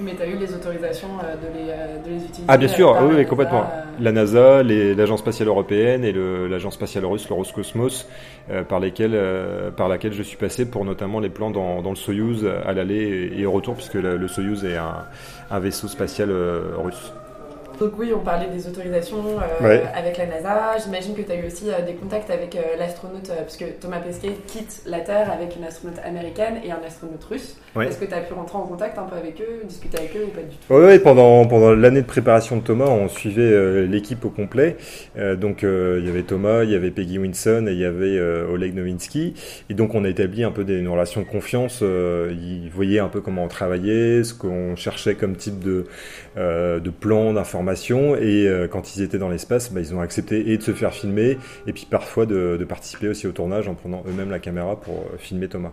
Mais 0.00 0.14
tu 0.14 0.22
as 0.22 0.26
eu 0.26 0.36
les 0.36 0.54
autorisations 0.54 1.08
euh, 1.24 1.34
de 1.34 1.52
les, 1.58 1.70
euh, 1.70 1.98
de 2.04 2.10
les 2.10 2.24
utiliser 2.24 2.44
Ah 2.46 2.56
bien 2.56 2.68
sûr, 2.68 2.96
oui, 3.02 3.16
oui 3.16 3.26
complètement. 3.26 3.64
La 3.98 4.12
NASA, 4.12 4.62
l'Agence 4.62 5.20
spatiale 5.20 5.48
européenne 5.48 6.04
et 6.04 6.12
l'Agence 6.12 6.74
spatiale 6.74 7.04
russe, 7.04 7.28
le 7.28 7.34
Roscosmos, 7.34 8.06
euh, 8.50 8.62
par, 8.62 8.80
euh, 8.80 9.88
laquelle 9.88 10.12
je 10.12 10.22
suis 10.22 10.36
passé 10.36 10.70
pour 10.70 10.84
notamment 10.84 11.18
les 11.18 11.30
plans 11.30 11.50
dans, 11.50 11.82
dans 11.82 11.90
le 11.90 11.96
Soyuz 11.96 12.46
à 12.46 12.72
l'aller 12.72 13.32
et, 13.36 13.44
au 13.44 13.50
retour, 13.50 13.74
puisque 13.74 13.94
le, 13.94 14.16
le 14.16 14.28
Soyuz 14.28 14.64
est 14.64 14.76
un, 14.76 15.04
un 15.50 15.58
vaisseau 15.58 15.88
spatial 15.88 16.30
russe. 16.76 17.12
Donc 17.80 17.92
oui, 17.96 18.12
on 18.14 18.18
parlait 18.18 18.48
des 18.48 18.66
autorisations 18.66 19.18
euh, 19.18 19.64
ouais. 19.64 19.82
avec 19.94 20.18
la 20.18 20.26
NASA. 20.26 20.78
J'imagine 20.82 21.14
que 21.14 21.22
tu 21.22 21.30
as 21.30 21.36
eu 21.36 21.46
aussi 21.46 21.70
euh, 21.70 21.84
des 21.86 21.92
contacts 21.92 22.28
avec 22.28 22.56
euh, 22.56 22.76
l'astronaute, 22.76 23.30
puisque 23.46 23.78
Thomas 23.78 24.00
Pesquet 24.00 24.32
quitte 24.48 24.82
la 24.86 25.00
Terre 25.00 25.30
avec 25.30 25.54
une 25.54 25.64
astronaute 25.64 25.98
américaine 26.04 26.54
et 26.64 26.72
un 26.72 26.80
astronaute 26.84 27.22
russe. 27.22 27.56
Ouais. 27.76 27.86
Est-ce 27.86 27.98
que 27.98 28.06
tu 28.06 28.14
as 28.14 28.20
pu 28.20 28.32
rentrer 28.32 28.58
en 28.58 28.66
contact 28.66 28.98
un 28.98 29.04
peu 29.04 29.14
avec 29.14 29.40
eux, 29.40 29.64
discuter 29.64 29.98
avec 29.98 30.16
eux 30.16 30.24
ou 30.26 30.30
pas 30.30 30.40
du 30.40 30.56
tout? 30.56 30.74
Oui, 30.74 30.86
ouais, 30.86 30.98
pendant, 30.98 31.46
pendant 31.46 31.72
l'année 31.72 32.02
de 32.02 32.06
préparation 32.06 32.56
de 32.56 32.62
Thomas, 32.62 32.86
on 32.86 33.08
suivait 33.08 33.86
l'équipe 33.86 34.24
au 34.24 34.30
complet. 34.30 34.76
donc 35.36 35.62
il 35.62 36.04
y 36.04 36.08
avait 36.08 36.22
Thomas, 36.22 36.64
il 36.64 36.70
y 36.70 36.74
avait 36.74 36.90
Peggy 36.90 37.18
Winson 37.18 37.66
et 37.68 37.72
il 37.72 37.78
y 37.78 37.84
avait 37.84 38.18
Oleg 38.18 38.74
Nowinski. 38.74 39.34
Et 39.70 39.74
donc 39.74 39.94
on 39.94 40.04
a 40.04 40.08
établi 40.08 40.42
un 40.42 40.50
peu 40.50 40.64
des, 40.64 40.78
une 40.78 40.88
relation 40.88 41.20
de 41.20 41.26
confiance. 41.26 41.82
ils 41.82 42.70
voyaient 42.72 43.00
un 43.00 43.08
peu 43.08 43.20
comment 43.20 43.44
on 43.44 43.48
travaillait, 43.48 44.24
ce 44.24 44.34
qu'on 44.34 44.74
cherchait 44.74 45.14
comme 45.14 45.36
type 45.36 45.60
de, 45.60 45.84
de 46.36 46.90
plan, 46.90 47.34
d'information 47.34 47.67
et 48.16 48.46
euh, 48.48 48.68
quand 48.68 48.94
ils 48.96 49.02
étaient 49.02 49.18
dans 49.18 49.28
l'espace, 49.28 49.72
bah, 49.72 49.80
ils 49.80 49.94
ont 49.94 50.00
accepté 50.00 50.50
et 50.52 50.58
de 50.58 50.62
se 50.62 50.72
faire 50.72 50.92
filmer 50.92 51.38
et 51.66 51.72
puis 51.72 51.86
parfois 51.90 52.26
de, 52.26 52.56
de 52.58 52.64
participer 52.64 53.08
aussi 53.08 53.26
au 53.26 53.32
tournage 53.32 53.68
en 53.68 53.74
prenant 53.74 54.02
eux-mêmes 54.08 54.30
la 54.30 54.38
caméra 54.38 54.76
pour 54.80 54.94
euh, 55.12 55.16
filmer 55.18 55.48
Thomas. 55.48 55.70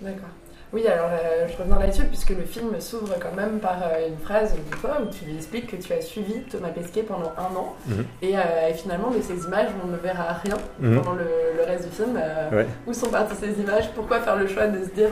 D'accord. 0.00 0.28
Oui, 0.72 0.84
alors 0.88 1.06
euh, 1.12 1.46
je 1.46 1.62
reviens 1.62 1.78
là-dessus, 1.78 2.02
puisque 2.06 2.30
le 2.30 2.42
film 2.42 2.80
s'ouvre 2.80 3.14
quand 3.20 3.36
même 3.36 3.60
par 3.60 3.78
euh, 3.84 4.08
une 4.08 4.18
phrase 4.18 4.54
de 4.54 4.76
toi 4.80 4.98
où 5.02 5.06
tu 5.14 5.24
lui 5.24 5.36
expliques 5.36 5.68
que 5.68 5.76
tu 5.76 5.92
as 5.92 6.00
suivi 6.00 6.40
Thomas 6.50 6.70
Pesquet 6.70 7.02
pendant 7.04 7.32
un 7.38 7.54
an, 7.54 7.76
Mhm. 7.86 8.04
et, 8.22 8.36
euh, 8.36 8.40
et 8.70 8.74
finalement 8.74 9.12
de 9.12 9.20
ces 9.22 9.44
images, 9.46 9.68
on 9.84 9.86
ne 9.86 9.96
verra 9.96 10.32
rien 10.42 10.56
Mhm. 10.80 10.96
pendant 10.96 11.12
le, 11.14 11.26
le 11.58 11.64
reste 11.64 11.88
du 11.90 11.94
film. 11.94 12.18
Ouais. 12.52 12.66
Où 12.88 12.92
sont 12.92 13.06
parties 13.08 13.36
ces 13.36 13.60
images? 13.62 13.88
Pourquoi 13.94 14.18
faire 14.18 14.34
le 14.34 14.48
choix 14.48 14.66
de 14.66 14.82
se 14.84 14.90
dire, 14.90 15.10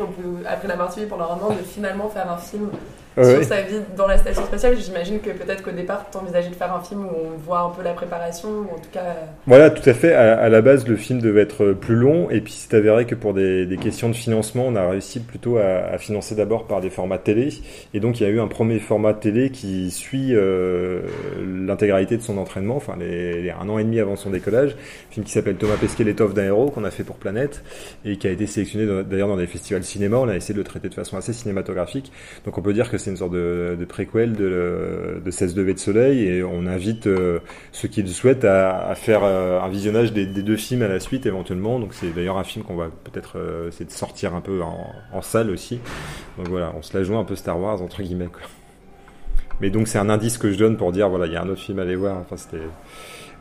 après 0.49 0.67
l'avoir 0.67 0.93
suivi 0.93 1.07
pendant 1.07 1.27
un 1.31 1.37
an, 1.39 1.51
de 1.51 1.63
finalement 1.63 2.09
faire 2.09 2.29
un 2.29 2.39
film 2.39 2.69
Ouais, 3.17 3.35
sur 3.35 3.45
sa 3.45 3.63
vie 3.63 3.77
dans 3.97 4.07
la 4.07 4.17
station 4.19 4.45
spatiale 4.45 4.77
J'imagine 4.79 5.21
que 5.21 5.31
peut-être 5.31 5.63
qu'au 5.63 5.71
départ, 5.71 6.07
tu 6.11 6.17
envisageais 6.19 6.49
de 6.49 6.55
faire 6.55 6.75
un 6.75 6.81
film 6.81 7.05
où 7.05 7.11
on 7.35 7.37
voit 7.39 7.61
un 7.61 7.71
peu 7.71 7.83
la 7.83 7.93
préparation, 7.93 8.49
ou 8.49 8.63
en 8.75 8.79
tout 8.79 8.91
cas. 8.93 9.01
euh, 9.01 9.25
Voilà, 9.47 9.71
tout 9.71 9.89
à 9.89 9.93
fait. 9.93 10.15
À, 10.15 10.39
à 10.39 10.49
la 10.49 10.63
base, 10.63 10.87
le 10.89 10.97
film 10.97 11.21
devait 11.21 11.43
être 11.43 11.73
plus 11.73 11.95
long, 11.97 12.31
et 12.31 12.41
puis 12.41 12.53
c'est 12.55 12.75
avéré 12.77 13.05
que 13.05 13.15
pour 13.15 13.35
des, 13.35 13.67
des 13.67 13.77
questions 13.77 14.09
de 14.09 14.15
financement, 14.15 14.65
on 14.67 14.77
a 14.77 14.89
réussi 14.89 15.21
plutôt 15.21 15.59
à, 15.59 15.65
à 15.93 15.99
financer 15.99 16.35
d'abord 16.35 16.67
par 16.67 16.81
des 16.81 16.91
formats 16.91 17.19
télé. 17.19 17.51
Et 17.93 18.01
donc, 18.01 18.21
il 18.21 18.25
y 18.25 18.27
a 18.27 18.31
eu 18.31 18.41
un 18.41 18.49
premier 18.49 18.79
format 18.79 19.13
télé 19.15 19.51
qui 19.51 19.91
suit 19.91 20.35
euh, 20.35 21.03
l'intégralité 21.45 22.17
de 22.17 22.23
son 22.23 22.39
entraînement, 22.39 22.77
enfin 22.77 22.95
les, 22.99 23.43
les- 23.43 23.51
un 23.51 23.69
an 23.69 23.79
et 23.79 23.85
demi 23.85 24.01
avant 24.01 24.17
son 24.17 24.31
décollage. 24.31 24.71
Un 25.11 25.13
film 25.15 25.27
qui 25.27 25.33
s'appelle 25.33 25.57
Thomas 25.57 25.77
Pesquet, 25.81 26.05
l'étoffe 26.05 26.35
d'un 26.35 26.45
héros, 26.45 26.71
qu'on 26.71 26.85
a 26.85 26.91
fait 26.91 27.05
pour 27.05 27.17
Planète, 27.17 27.63
et 28.05 28.17
qui 28.17 28.27
a 28.27 28.31
été 28.31 28.47
sélectionné 28.47 29.03
d'ailleurs 29.05 29.29
dans 29.29 29.37
des 29.37 29.47
festivals 29.47 29.85
cinéma. 29.85 30.17
On 30.17 30.29
a 30.29 30.37
essayé 30.37 30.55
de 30.55 30.59
le 30.61 30.65
traiter 30.65 30.89
de 30.89 30.95
façon 30.95 31.17
assez 31.17 31.33
cinématographique. 31.33 32.11
Donc, 32.47 32.57
on 32.57 32.63
peut 32.63 32.73
dire 32.73 32.91
que 32.91 32.99
c'est 33.03 33.11
une 33.11 33.17
sorte 33.17 33.33
de, 33.33 33.77
de 33.79 33.85
préquel 33.85 34.35
de, 34.35 35.21
de 35.25 35.31
16 35.31 35.55
degrés 35.55 35.75
de 35.75 35.79
soleil, 35.79 36.27
et 36.27 36.43
on 36.43 36.67
invite 36.67 37.07
euh, 37.07 37.41
ceux 37.73 37.89
qui 37.89 38.03
le 38.03 38.09
souhaitent 38.09 38.45
à, 38.45 38.89
à 38.89 38.95
faire 38.95 39.21
euh, 39.25 39.61
un 39.61 39.69
visionnage 39.69 40.13
des, 40.13 40.27
des 40.27 40.43
deux 40.43 40.57
films 40.57 40.83
à 40.83 40.89
la 40.89 41.01
suite 41.01 41.27
éventuellement. 41.27 41.79
Donc 41.79 41.95
c'est 41.95 42.15
d'ailleurs 42.15 42.39
un 42.39 42.45
film 42.45 42.65
qu'on 42.65 42.77
va 42.77 42.89
peut-être 43.05 43.39
euh, 43.39 43.69
essayer 43.69 43.85
de 43.85 43.91
sortir 43.91 44.35
un 44.35 44.41
peu 44.41 44.63
en, 44.63 44.87
en 45.13 45.23
salle 45.23 45.51
aussi. 45.51 45.81
Donc 46.39 46.49
voilà, 46.49 46.73
on 46.77 46.83
se 46.83 46.97
la 46.97 47.05
joue 47.05 47.17
un 47.17 47.25
peu 47.25 47.37
Star 47.37 47.61
Wars 47.61 47.83
entre 47.83 48.03
guillemets. 48.03 48.29
Quoi. 48.33 48.43
Mais 49.61 49.71
donc 49.71 49.89
c'est 49.89 49.99
un 49.99 50.09
indice 50.09 50.39
que 50.39 50.51
je 50.51 50.59
donne 50.59 50.77
pour 50.77 50.93
dire 50.93 51.09
voilà, 51.09 51.27
il 51.27 51.33
y 51.33 51.37
a 51.37 51.43
un 51.43 51.49
autre 51.49 51.61
film 51.61 51.79
à 51.79 51.83
aller 51.83 51.97
voir. 51.97 52.17
Enfin 52.19 52.37
c'était 52.37 52.65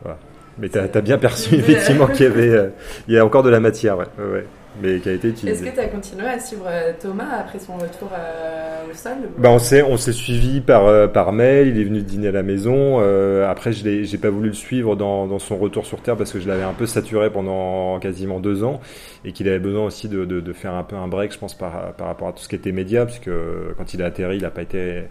voilà. 0.02 0.18
Mais 0.58 0.70
t'as 0.70 0.84
as 0.94 1.02
bien 1.02 1.18
perçu 1.18 1.56
effectivement 1.56 2.08
qu'il 2.08 2.26
y 2.26 2.30
avait, 2.30 2.50
euh, 2.50 2.70
il 3.08 3.14
y 3.14 3.18
a 3.18 3.26
encore 3.26 3.44
de 3.44 3.50
la 3.50 3.60
matière, 3.60 3.98
ouais. 3.98 4.46
Mais 4.82 5.00
qui 5.00 5.10
a 5.10 5.14
été 5.14 5.28
Est-ce 5.30 5.38
utilisée. 5.44 5.70
que 5.70 5.76
tu 5.76 5.80
as 5.80 5.88
continué 5.88 6.28
à 6.28 6.40
suivre 6.40 6.66
euh, 6.68 6.94
Thomas 7.00 7.40
après 7.40 7.60
son 7.60 7.74
retour 7.74 8.10
euh, 8.14 8.90
au 8.90 8.94
sol 8.94 9.14
Bah 9.38 9.50
on 9.52 9.60
s'est 9.60 9.82
on 9.82 9.98
s'est 9.98 10.14
suivi 10.14 10.62
par 10.62 10.86
euh, 10.86 11.08
par 11.08 11.34
mail. 11.34 11.68
Il 11.68 11.80
est 11.80 11.84
venu 11.84 12.02
dîner 12.02 12.30
à 12.30 12.32
la 12.32 12.44
maison. 12.44 12.98
Euh, 13.02 13.50
après 13.50 13.74
je 13.74 14.04
j'ai 14.04 14.18
pas 14.18 14.30
voulu 14.30 14.50
le 14.50 14.54
suivre 14.54 14.96
dans 14.96 15.28
dans 15.28 15.40
son 15.40 15.58
retour 15.58 15.86
sur 15.86 16.02
terre 16.02 16.16
parce 16.16 16.32
que 16.32 16.40
je 16.40 16.48
l'avais 16.48 16.64
un 16.64 16.74
peu 16.74 16.86
saturé 16.86 17.30
pendant 17.30 18.00
quasiment 18.00 18.40
deux 18.40 18.64
ans 18.64 18.80
et 19.26 19.34
qu'il 19.34 19.48
avait 19.50 19.60
besoin 19.60 19.86
aussi 19.86 20.08
de, 20.08 20.26
de 20.26 20.40
de 20.40 20.54
faire 20.54 20.74
un 20.74 20.84
peu 20.84 20.96
un 20.96 21.08
break 21.08 21.34
je 21.34 21.38
pense 21.40 21.54
par 21.54 21.94
par 21.94 22.08
rapport 22.08 22.30
à 22.30 22.34
tout 22.34 22.42
ce 22.44 22.48
qui 22.48 22.56
était 22.56 22.72
média 22.72 23.06
parce 23.06 23.20
que 23.20 23.74
quand 23.78 23.94
il 23.94 24.02
a 24.02 24.06
atterri 24.06 24.38
il 24.38 24.46
a 24.46 24.52
pas 24.52 24.62
été 24.62 25.04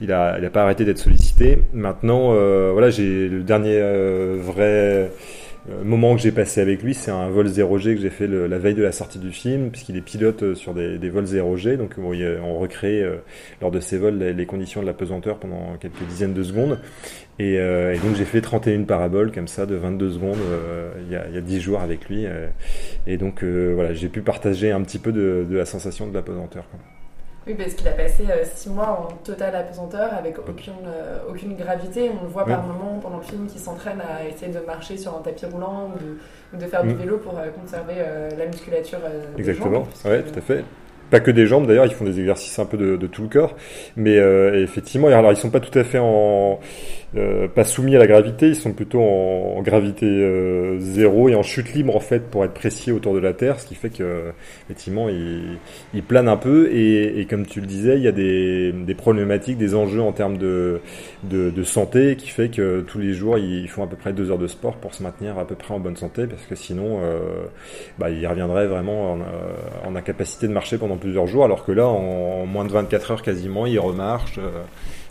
il 0.00 0.10
a 0.12 0.38
il 0.38 0.44
a 0.44 0.50
pas 0.50 0.62
arrêté 0.62 0.84
d'être 0.84 0.98
sollicité. 0.98 1.62
Maintenant 1.72 2.32
voilà 2.72 2.90
j'ai 2.90 3.28
le 3.28 3.42
dernier 3.42 3.80
vrai 4.40 5.10
moment 5.84 6.14
que 6.14 6.20
j'ai 6.22 6.32
passé 6.32 6.60
avec 6.60 6.82
lui, 6.82 6.94
c'est 6.94 7.10
un 7.10 7.28
vol 7.28 7.46
0G 7.48 7.94
que 7.96 8.00
j'ai 8.00 8.10
fait 8.10 8.26
le- 8.26 8.46
la 8.46 8.58
veille 8.58 8.74
de 8.74 8.82
la 8.82 8.92
sortie 8.92 9.18
du 9.18 9.32
film, 9.32 9.70
puisqu'il 9.70 9.96
est 9.96 10.00
pilote 10.00 10.42
euh, 10.42 10.54
sur 10.54 10.74
des, 10.74 10.98
des 10.98 11.10
vols 11.10 11.24
0G, 11.26 11.76
donc 11.76 11.98
bon, 11.98 12.12
on 12.44 12.58
recrée 12.58 13.02
euh, 13.02 13.16
lors 13.60 13.70
de 13.70 13.80
ces 13.80 13.98
vols 13.98 14.18
les, 14.18 14.32
les 14.32 14.46
conditions 14.46 14.80
de 14.80 14.86
la 14.86 14.92
pesanteur 14.94 15.38
pendant 15.38 15.76
quelques 15.80 16.02
dizaines 16.08 16.34
de 16.34 16.42
secondes. 16.42 16.78
Et, 17.38 17.58
euh, 17.58 17.94
et 17.94 17.98
donc 17.98 18.14
j'ai 18.16 18.24
fait 18.24 18.40
31 18.40 18.84
paraboles 18.84 19.32
comme 19.32 19.48
ça 19.48 19.66
de 19.66 19.74
22 19.74 20.12
secondes 20.12 20.36
euh, 20.50 20.92
il, 21.06 21.12
y 21.12 21.16
a, 21.16 21.26
il 21.28 21.34
y 21.34 21.38
a 21.38 21.42
10 21.42 21.60
jours 21.60 21.80
avec 21.80 22.08
lui. 22.08 22.26
euh, 22.26 22.48
et 23.06 23.16
donc 23.18 23.42
euh, 23.42 23.72
voilà, 23.74 23.92
j'ai 23.94 24.08
pu 24.08 24.22
partager 24.22 24.70
un 24.72 24.82
petit 24.82 24.98
peu 24.98 25.12
de, 25.12 25.46
de 25.48 25.56
la 25.56 25.64
sensation 25.66 26.06
de 26.08 26.14
la 26.14 26.22
pesanteur. 26.22 26.68
quoi. 26.70 26.80
Oui, 27.46 27.54
parce 27.54 27.74
qu'il 27.74 27.86
a 27.86 27.92
passé 27.92 28.24
6 28.56 28.70
mois 28.70 29.08
en 29.08 29.14
totale 29.24 29.54
apesanteur 29.54 30.12
avec 30.14 30.36
aucune, 30.38 30.72
euh, 30.86 31.18
aucune 31.30 31.54
gravité. 31.54 32.10
On 32.20 32.24
le 32.24 32.28
voit 32.28 32.44
par 32.44 32.62
moments 32.64 32.98
pendant 33.00 33.18
le 33.18 33.22
film 33.22 33.46
qui 33.46 33.60
s'entraîne 33.60 34.00
à 34.00 34.26
essayer 34.28 34.50
de 34.52 34.58
marcher 34.66 34.96
sur 34.96 35.16
un 35.16 35.20
tapis 35.20 35.46
roulant 35.46 35.92
ou 35.94 35.98
de, 35.98 36.16
ou 36.56 36.60
de 36.60 36.66
faire 36.68 36.82
du 36.82 36.90
Mm. 36.94 36.96
vélo 36.98 37.18
pour 37.18 37.38
euh, 37.38 37.46
conserver 37.62 37.94
euh, 37.98 38.30
la 38.36 38.46
musculature. 38.46 38.98
euh, 39.04 39.32
des 39.36 39.40
Exactement, 39.48 39.74
jambes, 39.74 39.86
puisque- 39.90 40.04
ouais, 40.06 40.22
tout 40.24 40.36
à 40.38 40.42
fait. 40.42 40.64
Pas 41.08 41.20
que 41.20 41.30
des 41.30 41.46
jambes, 41.46 41.68
d'ailleurs, 41.68 41.86
ils 41.86 41.94
font 41.94 42.04
des 42.04 42.18
exercices 42.18 42.58
un 42.58 42.64
peu 42.66 42.76
de, 42.76 42.96
de 42.96 43.06
tout 43.06 43.22
le 43.22 43.28
corps, 43.28 43.54
mais 43.94 44.18
euh, 44.18 44.60
effectivement, 44.64 45.06
alors 45.06 45.30
ils 45.30 45.36
sont 45.36 45.50
pas 45.50 45.60
tout 45.60 45.78
à 45.78 45.84
fait 45.84 46.00
en 46.00 46.58
euh, 47.14 47.46
pas 47.46 47.64
soumis 47.64 47.94
à 47.94 47.98
la 47.98 48.06
gravité, 48.06 48.48
ils 48.48 48.56
sont 48.56 48.72
plutôt 48.72 49.00
en, 49.00 49.62
gravité 49.62 50.06
euh, 50.06 50.78
zéro 50.80 51.28
et 51.28 51.34
en 51.34 51.42
chute 51.42 51.72
libre 51.72 51.94
en 51.96 52.00
fait 52.00 52.30
pour 52.30 52.44
être 52.44 52.52
précis 52.52 52.90
autour 52.92 53.14
de 53.14 53.20
la 53.20 53.32
Terre, 53.32 53.60
ce 53.60 53.66
qui 53.66 53.74
fait 53.74 53.90
que 53.90 54.32
effectivement 54.64 55.08
ils, 55.08 55.58
ils 55.94 56.02
planent 56.02 56.28
un 56.28 56.36
peu 56.36 56.68
et, 56.72 57.20
et 57.20 57.26
comme 57.26 57.46
tu 57.46 57.60
le 57.60 57.66
disais, 57.66 57.96
il 57.96 58.02
y 58.02 58.08
a 58.08 58.12
des, 58.12 58.72
des 58.72 58.94
problématiques, 58.94 59.56
des 59.56 59.74
enjeux 59.74 60.02
en 60.02 60.12
termes 60.12 60.36
de, 60.36 60.80
de, 61.24 61.50
de 61.50 61.62
santé 61.62 62.16
qui 62.16 62.28
fait 62.28 62.48
que 62.48 62.80
tous 62.80 62.98
les 62.98 63.12
jours 63.14 63.38
ils 63.38 63.68
font 63.68 63.84
à 63.84 63.86
peu 63.86 63.96
près 63.96 64.12
deux 64.12 64.30
heures 64.30 64.38
de 64.38 64.48
sport 64.48 64.76
pour 64.76 64.92
se 64.92 65.02
maintenir 65.02 65.38
à 65.38 65.46
peu 65.46 65.54
près 65.54 65.74
en 65.74 65.80
bonne 65.80 65.96
santé 65.96 66.26
parce 66.26 66.42
que 66.42 66.54
sinon 66.56 67.00
euh, 67.02 67.44
bah, 67.98 68.10
ils 68.10 68.26
reviendraient 68.26 68.66
vraiment 68.66 69.12
en, 69.12 69.20
euh, 69.20 69.24
en 69.86 69.94
incapacité 69.96 70.48
de 70.48 70.52
marcher 70.52 70.76
pendant 70.76 70.96
plusieurs 70.96 71.26
jours 71.28 71.44
alors 71.44 71.64
que 71.64 71.72
là 71.72 71.86
en, 71.86 72.42
en 72.42 72.46
moins 72.46 72.64
de 72.64 72.72
24 72.72 73.10
heures 73.12 73.22
quasiment 73.22 73.64
ils 73.66 73.78
remarchent. 73.78 74.40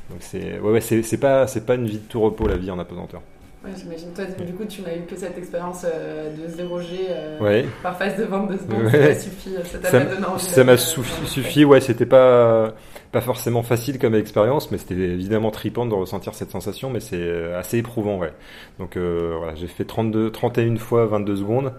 Euh, 0.09 0.13
donc 0.13 0.17
c'est 0.21 0.59
ouais, 0.59 0.71
ouais 0.71 0.81
c'est 0.81 1.17
pas 1.19 1.47
c'est 1.47 1.65
pas 1.65 1.75
une 1.75 1.85
vie 1.87 1.99
de 1.99 2.07
tout 2.07 2.21
repos 2.21 2.47
la 2.47 2.57
vie 2.57 2.71
en 2.71 2.79
apesanteur. 2.79 3.21
Ouais, 3.63 3.71
j'imagine. 3.75 4.13
Toi, 4.13 4.25
du 4.25 4.53
coup, 4.53 4.65
tu 4.65 4.83
n'as 4.83 4.95
eu 4.95 5.01
que 5.09 5.15
cette 5.15 5.35
expérience 5.39 5.83
euh, 5.91 6.29
de 6.35 6.47
0G 6.47 6.85
euh, 7.09 7.39
Ouais. 7.39 7.65
par 7.81 7.97
phase 7.97 8.15
de 8.15 8.25
22 8.25 8.57
secondes. 8.59 8.83
Ouais. 8.83 9.15
Ça 9.15 9.21
suffit. 9.21 9.55
Ça 9.63 9.79
t'a 9.79 9.89
Ça 9.89 9.99
donné 10.01 10.23
envie 10.23 10.39
ça 10.43 10.63
m'a 10.63 10.77
suffi, 10.77 11.23
euh, 11.23 11.25
suffi, 11.25 11.65
ouais, 11.65 11.81
c'était 11.81 12.05
pas 12.05 12.75
pas 13.11 13.21
forcément 13.21 13.63
facile 13.63 13.97
comme 13.97 14.13
expérience, 14.13 14.71
mais 14.71 14.77
c'était 14.77 14.95
évidemment 14.95 15.49
tripant 15.49 15.85
de 15.85 15.93
ressentir 15.93 16.35
cette 16.35 16.51
sensation, 16.51 16.89
mais 16.89 16.99
c'est 16.99 17.15
euh, 17.17 17.57
assez 17.57 17.77
éprouvant, 17.77 18.17
ouais. 18.17 18.33
Donc 18.77 18.97
euh, 18.97 19.35
voilà, 19.37 19.55
j'ai 19.55 19.67
fait 19.67 19.85
32, 19.85 20.31
31 20.31 20.75
fois 20.75 21.05
22 21.05 21.35
secondes, 21.37 21.73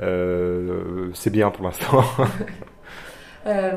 euh, 0.00 1.10
c'est 1.12 1.30
bien 1.30 1.50
pour 1.50 1.64
l'instant. 1.64 2.04
Euh, 3.46 3.72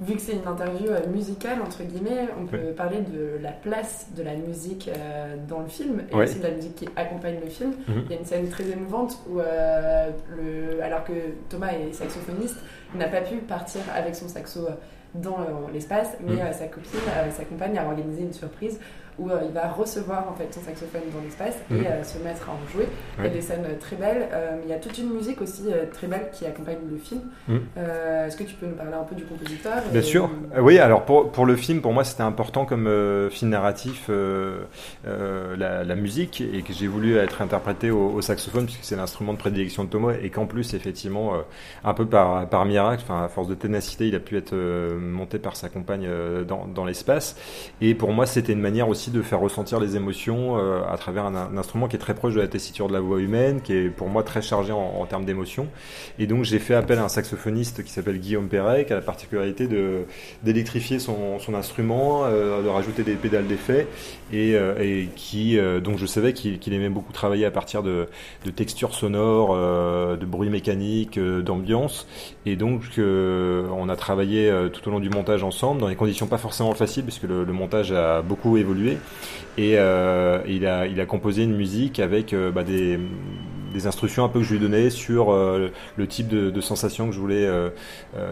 vu 0.00 0.14
que 0.14 0.20
c'est 0.22 0.32
une 0.32 0.46
interview 0.46 0.88
euh, 0.90 1.06
musicale, 1.12 1.60
entre 1.60 1.82
guillemets, 1.82 2.28
on 2.40 2.46
peut 2.46 2.72
parler 2.74 3.02
de 3.02 3.38
la 3.42 3.52
place 3.52 4.06
de 4.16 4.22
la 4.22 4.34
musique 4.34 4.88
euh, 4.88 5.36
dans 5.48 5.60
le 5.60 5.66
film 5.68 6.02
et 6.10 6.14
aussi 6.14 6.38
de 6.38 6.44
la 6.44 6.50
musique 6.52 6.76
qui 6.76 6.88
accompagne 6.96 7.36
le 7.44 7.50
film. 7.50 7.72
Mhm. 7.88 8.02
Il 8.06 8.10
y 8.10 8.14
a 8.14 8.18
une 8.20 8.24
scène 8.24 8.48
très 8.48 8.64
émouvante 8.70 9.18
où, 9.28 9.40
euh, 9.40 10.10
le, 10.34 10.82
alors 10.82 11.04
que 11.04 11.12
Thomas 11.50 11.72
est 11.72 11.92
saxophoniste, 11.92 12.56
il 12.94 12.98
n'a 13.00 13.08
pas 13.08 13.20
pu 13.20 13.36
partir 13.36 13.82
avec 13.94 14.14
son 14.14 14.28
saxo 14.28 14.60
dans 15.14 15.36
l'espace, 15.74 16.16
mais 16.26 16.32
Mhm. 16.36 16.52
sa 16.52 16.66
copine, 16.68 17.00
sa 17.32 17.44
compagne 17.44 17.76
a 17.76 17.84
organisé 17.84 18.22
une 18.22 18.32
surprise 18.32 18.80
où 19.18 19.30
euh, 19.30 19.40
il 19.46 19.52
va 19.52 19.68
recevoir 19.68 20.26
en 20.30 20.34
fait 20.34 20.52
son 20.54 20.60
saxophone 20.60 21.02
dans 21.14 21.20
l'espace 21.22 21.54
Mhm. 21.70 21.82
et 21.82 21.86
euh, 21.86 22.02
se 22.04 22.18
mettre 22.18 22.48
à 22.48 22.52
en 22.52 22.72
jouer. 22.72 22.86
Il 23.18 23.24
y 23.24 23.26
a 23.26 23.30
des 23.30 23.42
scènes 23.42 23.64
euh, 23.66 23.78
très 23.78 23.96
belles, 23.96 24.28
euh, 24.32 24.56
mais 24.58 24.62
il 24.66 24.70
y 24.70 24.74
a 24.74 24.78
toute 24.78 24.96
une 24.98 25.10
musique 25.12 25.40
aussi 25.42 25.64
très 25.92 26.06
belle 26.06 26.28
qui 26.32 26.46
accompagne 26.46 26.78
le 26.90 26.98
film. 26.98 27.20
Mhm. 27.48 27.60
Est-ce 28.26 28.36
que 28.36 28.44
tu 28.44 28.54
peux 28.54 28.66
nous 28.66 28.74
parler 28.74 28.94
un 28.94 29.04
peu 29.04 29.14
du 29.14 29.24
compositeur 29.24 29.74
Bien 29.90 30.00
et- 30.00 30.04
sûr. 30.04 30.30
Oui, 30.58 30.78
alors 30.78 31.04
pour, 31.04 31.30
pour 31.30 31.46
le 31.46 31.56
film, 31.56 31.80
pour 31.82 31.92
moi, 31.92 32.04
c'était 32.04 32.22
important 32.22 32.64
comme 32.64 32.88
film 33.30 33.50
narratif, 33.50 34.08
la, 35.04 35.84
la 35.84 35.94
musique, 35.94 36.40
et 36.40 36.62
que 36.62 36.72
j'ai 36.72 36.86
voulu 36.86 37.16
être 37.16 37.42
interprété 37.42 37.90
au, 37.90 38.10
au 38.10 38.20
saxophone, 38.22 38.64
puisque 38.66 38.84
c'est 38.84 38.96
l'instrument 38.96 39.32
de 39.32 39.38
prédilection 39.38 39.84
de 39.84 39.88
Thomas, 39.88 40.12
et 40.22 40.30
qu'en 40.30 40.46
plus, 40.46 40.74
effectivement, 40.74 41.32
un 41.84 41.94
peu 41.94 42.06
par, 42.06 42.48
par 42.48 42.64
miracle, 42.64 43.04
à 43.10 43.28
force 43.28 43.48
de 43.48 43.54
ténacité, 43.54 44.08
il 44.08 44.14
a 44.14 44.20
pu 44.20 44.36
être 44.36 44.54
monté 44.54 45.38
par 45.38 45.56
sa 45.56 45.68
compagne 45.68 46.08
dans, 46.46 46.66
dans 46.66 46.84
l'espace. 46.84 47.36
Et 47.80 47.94
pour 47.94 48.12
moi, 48.12 48.26
c'était 48.26 48.52
une 48.52 48.60
manière 48.60 48.88
aussi 48.88 49.01
de 49.10 49.22
faire 49.22 49.40
ressentir 49.40 49.80
les 49.80 49.96
émotions 49.96 50.58
euh, 50.58 50.82
à 50.88 50.96
travers 50.96 51.26
un, 51.26 51.56
instrument 51.56 51.88
qui 51.88 51.96
est 51.96 51.98
très 51.98 52.14
proche 52.14 52.34
de 52.34 52.40
la 52.40 52.48
tessiture 52.48 52.88
de 52.88 52.92
la 52.92 53.00
voix 53.00 53.20
humaine, 53.20 53.60
qui 53.60 53.72
est 53.72 53.88
pour 53.88 54.08
moi 54.08 54.22
très 54.22 54.42
chargé 54.42 54.72
en, 54.72 55.04
termes 55.06 55.24
d'émotions. 55.24 55.68
Et 56.18 56.26
donc, 56.26 56.44
j'ai 56.44 56.58
fait 56.58 56.74
appel 56.74 56.98
à 56.98 57.04
un 57.04 57.08
saxophoniste 57.08 57.82
qui 57.84 57.90
s'appelle 57.90 58.18
Guillaume 58.18 58.48
Perret, 58.48 58.84
qui 58.84 58.92
a 58.92 58.96
la 58.96 59.02
particularité 59.02 59.68
d'électrifier 60.42 60.98
son, 60.98 61.38
instrument, 61.54 62.22
euh, 62.24 62.62
de 62.62 62.68
rajouter 62.68 63.02
des 63.02 63.14
pédales 63.14 63.46
d'effet, 63.46 63.86
et, 64.32 64.54
euh, 64.54 65.04
qui, 65.16 65.58
donc 65.82 65.98
je 65.98 66.06
savais 66.06 66.32
qu'il 66.32 66.72
aimait 66.72 66.88
beaucoup 66.88 67.12
travailler 67.12 67.44
à 67.44 67.50
partir 67.50 67.82
de, 67.82 68.08
de 68.44 68.50
textures 68.50 68.94
sonores, 68.94 69.56
de 69.56 70.26
bruits 70.26 70.50
mécaniques, 70.50 71.18
d'ambiance, 71.18 72.06
et 72.46 72.56
donc 72.56 72.82
on 72.98 73.88
a 73.88 73.96
travaillé 73.96 74.52
tout 74.72 74.88
au 74.88 74.90
long 74.90 75.00
du 75.00 75.10
montage 75.10 75.42
ensemble, 75.42 75.80
dans 75.80 75.88
des 75.88 75.96
conditions 75.96 76.26
pas 76.26 76.38
forcément 76.38 76.72
faciles, 76.74 77.04
puisque 77.04 77.24
le 77.24 77.44
montage 77.46 77.92
a 77.92 78.22
beaucoup 78.22 78.56
évolué, 78.56 78.91
et 79.58 79.78
euh, 79.78 80.40
il, 80.46 80.66
a, 80.66 81.06
composé 81.06 81.44
une 81.44 81.54
musique 81.54 82.00
avec 82.00 82.32
euh, 82.32 82.50
bah, 82.50 82.64
des 82.64 82.98
des 83.72 83.86
instructions 83.86 84.24
un 84.24 84.28
peu 84.28 84.40
que 84.40 84.44
je 84.44 84.52
lui 84.52 84.60
donnais 84.60 84.90
sur 84.90 85.32
le 85.32 86.06
type 86.06 86.28
de, 86.28 86.60
sensation 86.60 87.08
que 87.08 87.12
je 87.12 87.20
voulais 87.20 87.48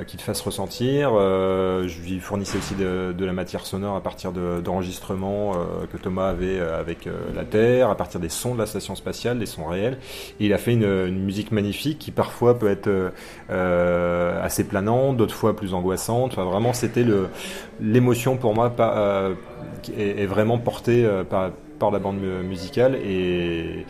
qu'il 0.06 0.20
fasse 0.20 0.40
ressentir. 0.40 1.10
je 1.10 2.02
lui 2.02 2.20
fournissais 2.20 2.58
aussi 2.58 2.74
de, 2.74 3.24
la 3.24 3.32
matière 3.32 3.66
sonore 3.66 3.96
à 3.96 4.00
partir 4.00 4.32
d'enregistrements 4.32 5.54
que 5.92 5.96
Thomas 5.96 6.28
avait 6.28 6.60
avec 6.60 7.08
la 7.34 7.44
Terre, 7.44 7.90
à 7.90 7.96
partir 7.96 8.20
des 8.20 8.28
sons 8.28 8.54
de 8.54 8.60
la 8.60 8.66
station 8.66 8.94
spatiale, 8.94 9.38
des 9.38 9.46
sons 9.46 9.66
réels. 9.66 9.98
Il 10.38 10.52
a 10.52 10.58
fait 10.58 10.72
une, 10.72 11.20
musique 11.20 11.52
magnifique 11.52 11.98
qui 11.98 12.10
parfois 12.10 12.58
peut 12.58 12.68
être 12.68 13.12
assez 13.48 14.64
planante, 14.64 15.16
d'autres 15.16 15.34
fois 15.34 15.56
plus 15.56 15.74
angoissante. 15.74 16.36
Vraiment, 16.36 16.72
c'était 16.72 17.04
l'émotion 17.80 18.36
pour 18.36 18.54
moi 18.54 18.70
pas, 18.70 19.30
est, 19.96 20.26
vraiment 20.26 20.58
portée 20.58 21.08
par 21.28 21.50
par 21.80 21.90
la 21.90 21.98
bande 21.98 22.20
musicale 22.20 22.94
et, 22.94 23.86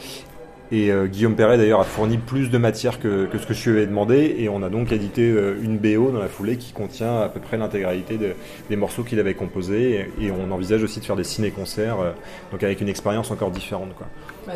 et 0.72 0.90
euh, 0.90 1.06
Guillaume 1.06 1.34
Perret 1.34 1.58
d'ailleurs 1.58 1.80
a 1.80 1.84
fourni 1.84 2.16
plus 2.18 2.50
de 2.50 2.58
matière 2.58 3.00
que, 3.00 3.28
ce 3.32 3.46
que 3.46 3.54
je 3.54 3.70
lui 3.70 3.78
avais 3.78 3.86
demandé 3.86 4.36
et 4.38 4.48
on 4.48 4.62
a 4.62 4.68
donc 4.68 4.92
édité 4.92 5.28
euh, 5.30 5.60
une 5.62 5.78
BO 5.78 6.12
dans 6.12 6.20
la 6.20 6.28
foulée 6.28 6.56
qui 6.56 6.72
contient 6.72 7.22
à 7.22 7.28
peu 7.28 7.40
près 7.40 7.56
l'intégralité 7.56 8.18
des 8.68 8.76
morceaux 8.76 9.02
qu'il 9.02 9.18
avait 9.18 9.34
composés 9.34 10.08
et, 10.20 10.30
on 10.30 10.52
envisage 10.52 10.82
aussi 10.84 11.00
de 11.00 11.04
faire 11.04 11.16
des 11.16 11.24
ciné-concerts 11.24 11.98
euh, 12.00 12.12
donc 12.52 12.62
avec 12.62 12.80
une 12.80 12.88
expérience 12.88 13.30
encore 13.30 13.50
différente. 13.50 13.94
Quoi. 13.96 14.06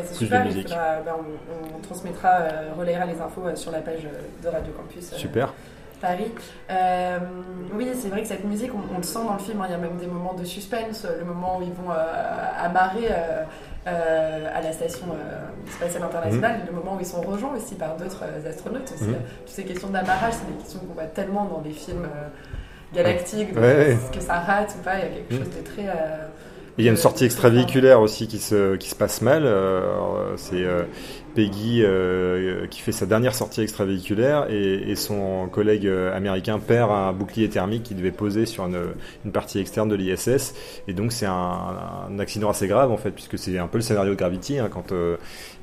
c'est 0.05 0.15
super, 0.15 0.45
bah, 0.45 1.17
on, 1.19 1.81
transmettra, 1.81 2.31
relayera 2.79 3.07
les 3.07 3.21
infos 3.21 3.43
sur 3.57 3.73
la 3.73 3.81
page 3.81 4.07
de 4.43 4.49
Radio 4.49 4.73
Campus. 4.73 5.13
Super. 5.15 5.53
Paris. 6.01 6.31
oui, 7.75 7.89
c'est 7.95 8.09
vrai 8.09 8.23
que 8.23 8.29
cette 8.29 8.45
musique, 8.45 8.71
on, 8.75 8.97
le 8.97 9.03
sent 9.03 9.21
dans 9.27 9.35
le 9.35 9.39
film, 9.39 9.61
hein. 9.61 9.67
il 9.69 9.73
y 9.73 9.75
a 9.75 9.79
même 9.79 9.97
des 9.97 10.07
moments 10.07 10.35
de 10.35 10.45
suspense, 10.45 11.07
le 11.19 11.25
moment 11.25 11.59
où 11.59 11.63
ils 11.63 11.73
vont 11.73 11.91
amarrer 12.59 13.09
euh, 13.11 13.43
à 13.87 14.61
la 14.63 14.73
station 14.73 15.07
euh, 15.13 15.71
spatiale 15.71 16.05
internationale, 16.05 16.61
mhm. 16.61 16.67
le 16.67 16.73
moment 16.73 16.97
où 16.97 17.01
ils 17.01 17.07
sont 17.07 17.21
rejoints 17.21 17.55
aussi 17.57 17.75
par 17.75 17.97
d'autres 17.97 18.25
euh, 18.25 18.51
astronautes. 18.51 18.91
Aussi. 18.95 19.05
Mhm. 19.05 19.17
Toutes 19.45 19.55
ces 19.55 19.65
questions 19.65 19.89
d'amarrage, 19.89 20.35
c'est 20.35 20.53
des 20.53 20.59
questions 20.63 20.81
qu'on 20.81 20.95
voit 20.95 21.05
tellement 21.05 21.45
dans 21.45 21.63
les 21.63 21.73
films 21.73 22.07
galactiques, 22.95 23.57
est-ce 23.57 24.11
que 24.11 24.21
ça 24.21 24.41
rate 24.41 24.75
ou 24.79 24.83
pas, 24.83 24.95
il 24.97 25.01
y 25.01 25.03
a 25.03 25.09
quelque 25.09 25.35
mhm. 25.35 25.39
chose 25.41 25.57
de 25.57 25.63
très... 25.63 25.93
Il 26.79 26.85
y 26.85 26.89
a 26.89 26.91
une 26.91 26.97
sortie 26.97 27.25
extravéhiculaire 27.25 28.01
aussi 28.01 28.27
qui 28.27 28.39
se, 28.39 28.77
qui 28.77 28.89
se 28.89 28.97
passe 28.97 29.23
mal. 29.23 29.49
c'est 30.37 30.65
Peggy 31.35 31.83
euh, 31.83 32.67
qui 32.69 32.81
fait 32.81 32.93
sa 32.93 33.07
dernière 33.07 33.35
sortie 33.35 33.61
extravéhiculaire 33.61 34.47
et, 34.51 34.95
son 34.95 35.49
collègue 35.49 35.87
euh, 35.87 36.17
américain 36.17 36.61
perd 36.61 36.91
un 36.93 37.13
bouclier 37.13 37.49
thermique 37.49 37.83
qui 37.83 37.95
devait 37.97 38.13
poser 38.13 38.47
sur 38.47 38.65
une, 38.67 38.79
une 39.25 39.33
partie 39.33 39.59
externe 39.59 39.89
de 39.89 39.97
l'ISS 39.97 40.55
et 40.87 40.93
donc 40.93 41.13
c'est 41.13 41.27
un, 41.27 42.17
accident 42.21 42.49
assez 42.49 42.69
grave 42.69 42.93
en 42.93 42.97
fait 42.97 43.11
puisque 43.11 43.37
c'est 43.37 43.59
un 43.59 43.67
peu 43.67 43.79
le 43.79 43.83
scénario 43.83 44.13
de 44.13 44.17
Gravity 44.17 44.61
hein, 44.61 44.69
quand 44.73 44.93
euh, 44.93 45.17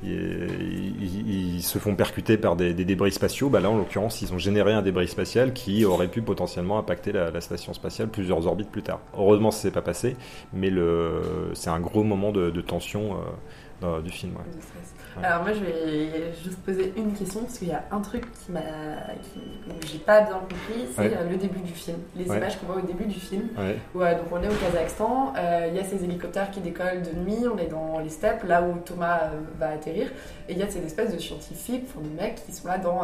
ils, 0.04 1.62
se 1.62 1.78
font 1.78 1.94
percuter 1.94 2.36
par 2.36 2.56
des, 2.56 2.74
des, 2.74 2.84
débris 2.84 3.12
spatiaux. 3.12 3.48
Bah 3.48 3.60
là 3.60 3.70
en 3.70 3.78
l'occurrence 3.78 4.20
ils 4.20 4.34
ont 4.34 4.38
généré 4.38 4.72
un 4.72 4.82
débris 4.82 5.08
spatial 5.08 5.54
qui 5.54 5.84
aurait 5.86 6.08
pu 6.08 6.20
potentiellement 6.20 6.78
impacter 6.78 7.12
la, 7.12 7.30
la 7.30 7.40
station 7.40 7.72
spatiale 7.72 8.08
plusieurs 8.08 8.46
orbites 8.46 8.70
plus 8.70 8.82
tard. 8.82 9.00
Heureusement 9.16 9.50
ça 9.50 9.62
s'est 9.62 9.70
pas 9.70 9.82
passé 9.82 10.16
mais 10.52 10.68
le 10.68 11.01
c'est 11.54 11.70
un 11.70 11.80
gros 11.80 12.02
moment 12.02 12.32
de, 12.32 12.50
de 12.50 12.60
tension 12.60 13.16
du 14.02 14.10
film 14.10 14.32
ouais. 14.36 14.44
Alors 15.22 15.42
moi 15.42 15.52
je 15.52 15.60
vais 15.60 16.32
juste 16.42 16.58
poser 16.60 16.92
une 16.96 17.12
question 17.12 17.40
parce 17.40 17.58
qu'il 17.58 17.68
y 17.68 17.72
a 17.72 17.84
un 17.90 18.00
truc 18.00 18.24
qui 18.32 18.52
m'a, 18.52 18.60
que 18.60 19.86
j'ai 19.86 19.98
pas 19.98 20.22
bien 20.22 20.38
compris, 20.38 20.86
c'est 20.94 21.14
euh, 21.14 21.28
le 21.30 21.36
début 21.36 21.60
du 21.60 21.72
film, 21.72 21.98
les 22.16 22.24
images 22.24 22.58
qu'on 22.58 22.66
voit 22.66 22.76
au 22.76 22.86
début 22.86 23.04
du 23.04 23.20
film. 23.20 23.48
Où, 23.94 24.00
euh, 24.00 24.14
donc 24.14 24.26
on 24.32 24.42
est 24.42 24.48
au 24.48 24.54
Kazakhstan, 24.54 25.34
euh, 25.36 25.68
il 25.68 25.76
y 25.76 25.80
a 25.80 25.84
ces 25.84 26.02
hélicoptères 26.02 26.50
qui 26.50 26.60
décollent 26.60 27.02
de 27.02 27.18
nuit, 27.18 27.46
on 27.52 27.58
est 27.58 27.66
dans 27.66 27.98
les 27.98 28.08
steppes, 28.08 28.44
là 28.44 28.62
où 28.62 28.78
Thomas 28.84 29.30
va 29.58 29.70
atterrir, 29.70 30.08
et 30.48 30.52
il 30.52 30.58
y 30.58 30.62
a 30.62 30.68
ces 30.68 30.84
espèces 30.84 31.12
de 31.12 31.18
scientifiques, 31.18 31.84
enfin, 31.90 32.00
des 32.02 32.22
mecs 32.22 32.44
qui 32.46 32.52
sont 32.52 32.68
là 32.68 32.78
dans 32.78 33.02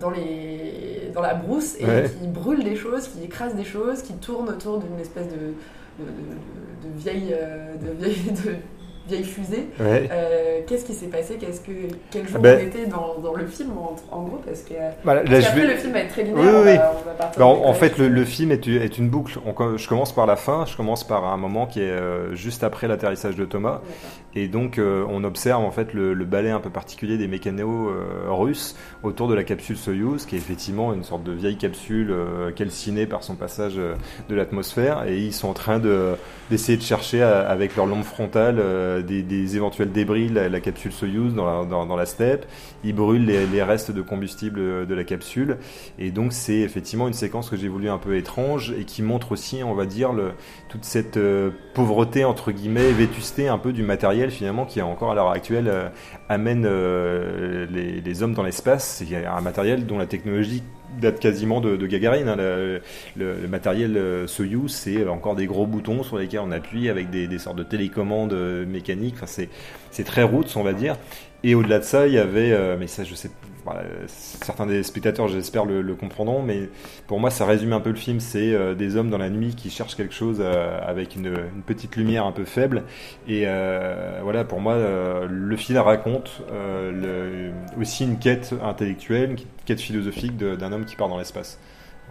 dans, 0.00 0.08
les, 0.08 1.10
dans 1.12 1.20
la 1.20 1.34
brousse 1.34 1.76
et 1.78 1.84
qui 1.84 2.26
brûlent 2.26 2.64
des 2.64 2.76
choses, 2.76 3.08
qui 3.08 3.24
écrasent 3.24 3.54
des 3.54 3.64
choses, 3.64 4.00
qui 4.02 4.14
tournent 4.14 4.48
autour 4.48 4.78
d'une 4.78 4.98
espèce 4.98 5.28
de, 5.28 5.52
de, 5.98 6.04
de, 6.04 6.88
de 6.88 6.98
vieille, 6.98 7.38
de, 7.80 8.04
vieille 8.04 8.32
de, 8.32 8.56
vieille 9.08 9.24
fusée. 9.24 9.68
Euh, 9.80 10.60
qu'est-ce 10.66 10.84
qui 10.84 10.94
s'est 10.94 11.06
passé? 11.06 11.36
Qu'est-ce 11.40 11.60
que 11.60 11.72
quel 12.10 12.28
jour 12.28 12.40
ben, 12.40 12.58
on 12.60 12.66
était 12.66 12.86
dans, 12.86 13.18
dans, 13.22 13.34
le 13.34 13.46
film 13.46 13.72
en, 14.10 14.22
gros? 14.22 14.40
Parce 14.44 14.60
que 14.62 14.74
bah, 15.04 15.22
le 15.22 15.40
film 15.76 15.92
va 15.92 16.00
être 16.00 16.10
très 16.10 16.22
linéaire. 16.22 16.92
Bah, 17.36 17.44
en, 17.44 17.74
fait, 17.74 17.98
le, 17.98 18.24
film 18.24 18.52
est, 18.52 18.66
est, 18.68 18.98
une 18.98 19.08
boucle. 19.08 19.38
je 19.76 19.88
commence 19.88 20.14
par 20.14 20.26
la 20.26 20.36
fin. 20.36 20.64
Je 20.66 20.76
commence 20.76 21.04
par 21.04 21.24
un 21.24 21.36
moment 21.36 21.66
qui 21.66 21.80
est 21.80 21.90
euh, 21.90 22.34
juste 22.34 22.62
après 22.62 22.88
l'atterrissage 22.88 23.36
de 23.36 23.44
Thomas, 23.44 23.80
et 24.34 24.48
donc 24.48 24.78
euh, 24.78 25.04
on 25.08 25.24
observe 25.24 25.62
en 25.62 25.70
fait 25.70 25.92
le, 25.94 26.14
le, 26.14 26.24
balai 26.24 26.50
un 26.50 26.60
peu 26.60 26.70
particulier 26.70 27.18
des 27.18 27.28
mécanos 27.28 27.92
russes 28.28 28.76
autour 29.02 29.28
de 29.28 29.34
la 29.34 29.44
capsule 29.44 29.76
Soyuz, 29.76 30.26
qui 30.26 30.36
est 30.36 30.38
effectivement 30.38 30.92
une 30.94 31.04
sorte 31.04 31.24
de 31.24 31.32
vieille 31.32 31.56
capsule 31.56 32.14
calcinée 32.56 33.06
par 33.06 33.24
son 33.24 33.34
passage 33.34 33.74
de 33.74 34.34
l'atmosphère, 34.34 35.04
et 35.06 35.18
ils 35.18 35.32
sont 35.32 35.48
en 35.48 35.54
train 35.54 35.78
de 35.78 36.14
d'essayer 36.50 36.76
de 36.76 36.82
chercher 36.82 37.22
avec 37.22 37.76
leur 37.76 37.86
lampe 37.86 38.04
frontale 38.04 38.60
euh, 38.98 39.02
des, 39.02 39.56
éventuels 39.56 39.92
débris 39.92 40.28
de 40.28 40.40
la, 40.40 40.60
capsule 40.60 40.92
Soyuz 40.92 41.34
dans 41.34 41.46
la, 41.46 41.64
dans, 41.64 41.96
la 41.96 42.06
steppe. 42.06 42.46
Ils 42.84 42.94
brûlent 42.94 43.26
les, 43.26 43.62
restes 43.62 43.90
de 43.90 44.02
combustible 44.02 44.86
de 44.86 44.94
la 44.94 45.04
capsule. 45.04 45.58
Et 45.98 46.10
donc 46.10 46.32
c'est 46.32 46.60
effectivement 46.60 47.08
une 47.08 47.14
séquence 47.14 47.50
que 47.50 47.56
j'ai 47.56 47.68
voulu 47.68 47.88
un 47.88 47.98
peu 47.98 48.16
étrange 48.16 48.72
et 48.78 48.84
qui 48.84 49.02
montre 49.02 49.32
aussi, 49.32 49.62
on 49.64 49.74
va 49.74 49.86
dire, 49.86 50.12
toute 50.68 50.84
cette 50.84 51.16
euh, 51.16 51.50
pauvreté, 51.74 52.24
entre 52.24 52.52
guillemets, 52.52 52.92
vétusté 52.92 53.48
un 53.48 53.58
peu 53.58 53.72
du 53.72 53.82
matériel 53.82 54.30
finalement 54.30 54.64
qui 54.64 54.80
encore 54.82 55.12
à 55.12 55.14
l'heure 55.14 55.30
actuelle 55.30 55.68
euh, 55.68 55.88
amène 56.28 56.62
les, 56.62 58.00
les, 58.00 58.22
hommes 58.22 58.34
dans 58.34 58.42
l'espace. 58.42 59.04
C'est 59.06 59.26
un 59.26 59.40
matériel 59.40 59.86
dont 59.86 59.98
la 59.98 60.06
technologie 60.06 60.62
date 61.00 61.20
quasiment 61.20 61.60
de, 61.60 61.76
de 61.76 61.86
Gagarine. 61.86 62.28
Hein. 62.28 62.36
Le, 62.36 62.80
le, 63.16 63.48
matériel 63.48 63.96
euh, 63.96 64.26
Soyuz, 64.26 64.72
c'est 64.72 65.06
encore 65.08 65.34
des 65.34 65.46
gros 65.46 65.66
boutons 65.66 66.02
sur 66.02 66.18
lesquels 66.18 66.40
on 66.40 66.50
appuie 66.50 66.88
avec 66.88 67.10
des, 67.10 67.26
des 67.26 67.38
sortes 67.38 67.56
de 67.56 67.62
télécommandes 67.62 68.32
euh, 68.32 68.66
mécaniques. 68.66 69.16
Enfin, 69.20 69.46
c'est 69.90 70.04
très 70.04 70.22
roots, 70.22 70.56
on 70.56 70.62
va 70.62 70.72
dire. 70.72 70.96
Et 71.44 71.54
au-delà 71.54 71.80
de 71.80 71.84
ça, 71.84 72.06
il 72.06 72.12
y 72.12 72.18
avait, 72.18 72.52
euh, 72.52 72.76
mais 72.78 72.86
ça, 72.86 73.02
je 73.02 73.14
sais, 73.14 73.30
certains 74.06 74.66
des 74.66 74.82
spectateurs, 74.82 75.26
j'espère, 75.26 75.64
le, 75.64 75.94
comprendront, 75.94 76.42
mais 76.42 76.68
pour 77.06 77.18
moi, 77.18 77.30
ça 77.30 77.46
résume 77.46 77.72
un 77.72 77.80
peu 77.80 77.90
le 77.90 77.96
film. 77.96 78.20
C'est 78.20 78.52
euh, 78.52 78.74
des 78.74 78.96
hommes 78.96 79.10
dans 79.10 79.18
la 79.18 79.30
nuit 79.30 79.54
qui 79.56 79.70
cherchent 79.70 79.96
quelque 79.96 80.14
chose 80.14 80.38
euh, 80.40 80.78
avec 80.86 81.16
une, 81.16 81.34
petite 81.66 81.96
lumière 81.96 82.26
un 82.26 82.32
peu 82.32 82.44
faible. 82.44 82.84
Et 83.26 83.44
voilà, 84.22 84.44
pour 84.44 84.60
moi, 84.60 84.76
le 85.28 85.56
film 85.56 85.78
raconte 85.78 86.42
aussi 87.78 88.04
une 88.04 88.18
quête 88.18 88.54
intellectuelle, 88.62 89.30
une 89.30 89.36
quête 89.64 89.80
philosophique 89.80 90.36
d'un 90.36 90.72
homme 90.72 90.84
qui 90.84 90.96
part 90.96 91.08
dans 91.08 91.18
l'espace. 91.18 91.58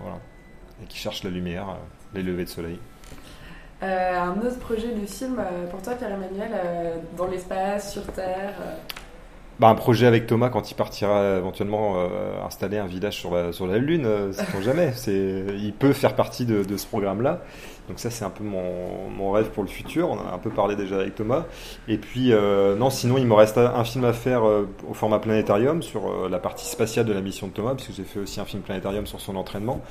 Voilà. 0.01 0.17
Et 0.83 0.87
qui 0.87 0.97
cherche 0.97 1.23
la 1.23 1.29
lumière, 1.29 1.77
les 2.13 2.23
levées 2.23 2.45
de 2.45 2.49
soleil. 2.49 2.79
un 3.81 4.35
autre 4.41 4.59
projet 4.59 4.93
de 4.93 5.05
film 5.05 5.41
pour 5.69 5.81
toi, 5.81 5.93
Pierre-Emmanuel, 5.95 6.51
dans 7.17 7.27
l'espace, 7.27 7.93
sur 7.93 8.03
Terre 8.13 8.55
bah, 9.61 9.67
un 9.67 9.75
projet 9.75 10.07
avec 10.07 10.25
Thomas 10.25 10.49
quand 10.49 10.71
il 10.71 10.73
partira 10.73 11.37
éventuellement 11.37 11.93
euh, 11.97 12.43
installer 12.43 12.79
un 12.79 12.87
village 12.87 13.17
sur 13.17 13.35
la, 13.35 13.51
sur 13.51 13.67
la 13.67 13.77
Lune, 13.77 14.07
euh, 14.07 14.31
c'est 14.33 14.63
jamais. 14.63 14.91
C'est, 14.95 15.45
il 15.55 15.71
peut 15.71 15.93
faire 15.93 16.15
partie 16.15 16.47
de, 16.47 16.63
de 16.63 16.77
ce 16.77 16.87
programme-là. 16.87 17.43
Donc 17.87 17.99
ça, 17.99 18.09
c'est 18.09 18.23
un 18.23 18.29
peu 18.29 18.43
mon, 18.43 19.09
mon, 19.09 19.31
rêve 19.31 19.49
pour 19.49 19.63
le 19.63 19.69
futur. 19.69 20.09
On 20.09 20.17
a 20.17 20.33
un 20.33 20.37
peu 20.37 20.49
parlé 20.49 20.75
déjà 20.75 20.95
avec 20.95 21.15
Thomas. 21.15 21.45
Et 21.87 21.97
puis, 21.97 22.31
euh, 22.31 22.75
non, 22.75 22.89
sinon, 22.89 23.17
il 23.17 23.25
me 23.25 23.33
reste 23.33 23.57
un 23.57 23.83
film 23.83 24.05
à 24.05 24.13
faire 24.13 24.47
euh, 24.47 24.69
au 24.89 24.93
format 24.93 25.19
planétarium 25.19 25.81
sur 25.81 26.07
euh, 26.07 26.29
la 26.29 26.39
partie 26.39 26.65
spatiale 26.65 27.05
de 27.05 27.13
la 27.13 27.21
mission 27.21 27.47
de 27.47 27.53
Thomas, 27.53 27.73
puisque 27.75 27.93
j'ai 27.93 28.03
fait 28.03 28.19
aussi 28.19 28.39
un 28.39 28.45
film 28.45 28.61
planétarium 28.61 29.05
sur 29.07 29.19
son 29.19 29.35
entraînement. 29.35 29.81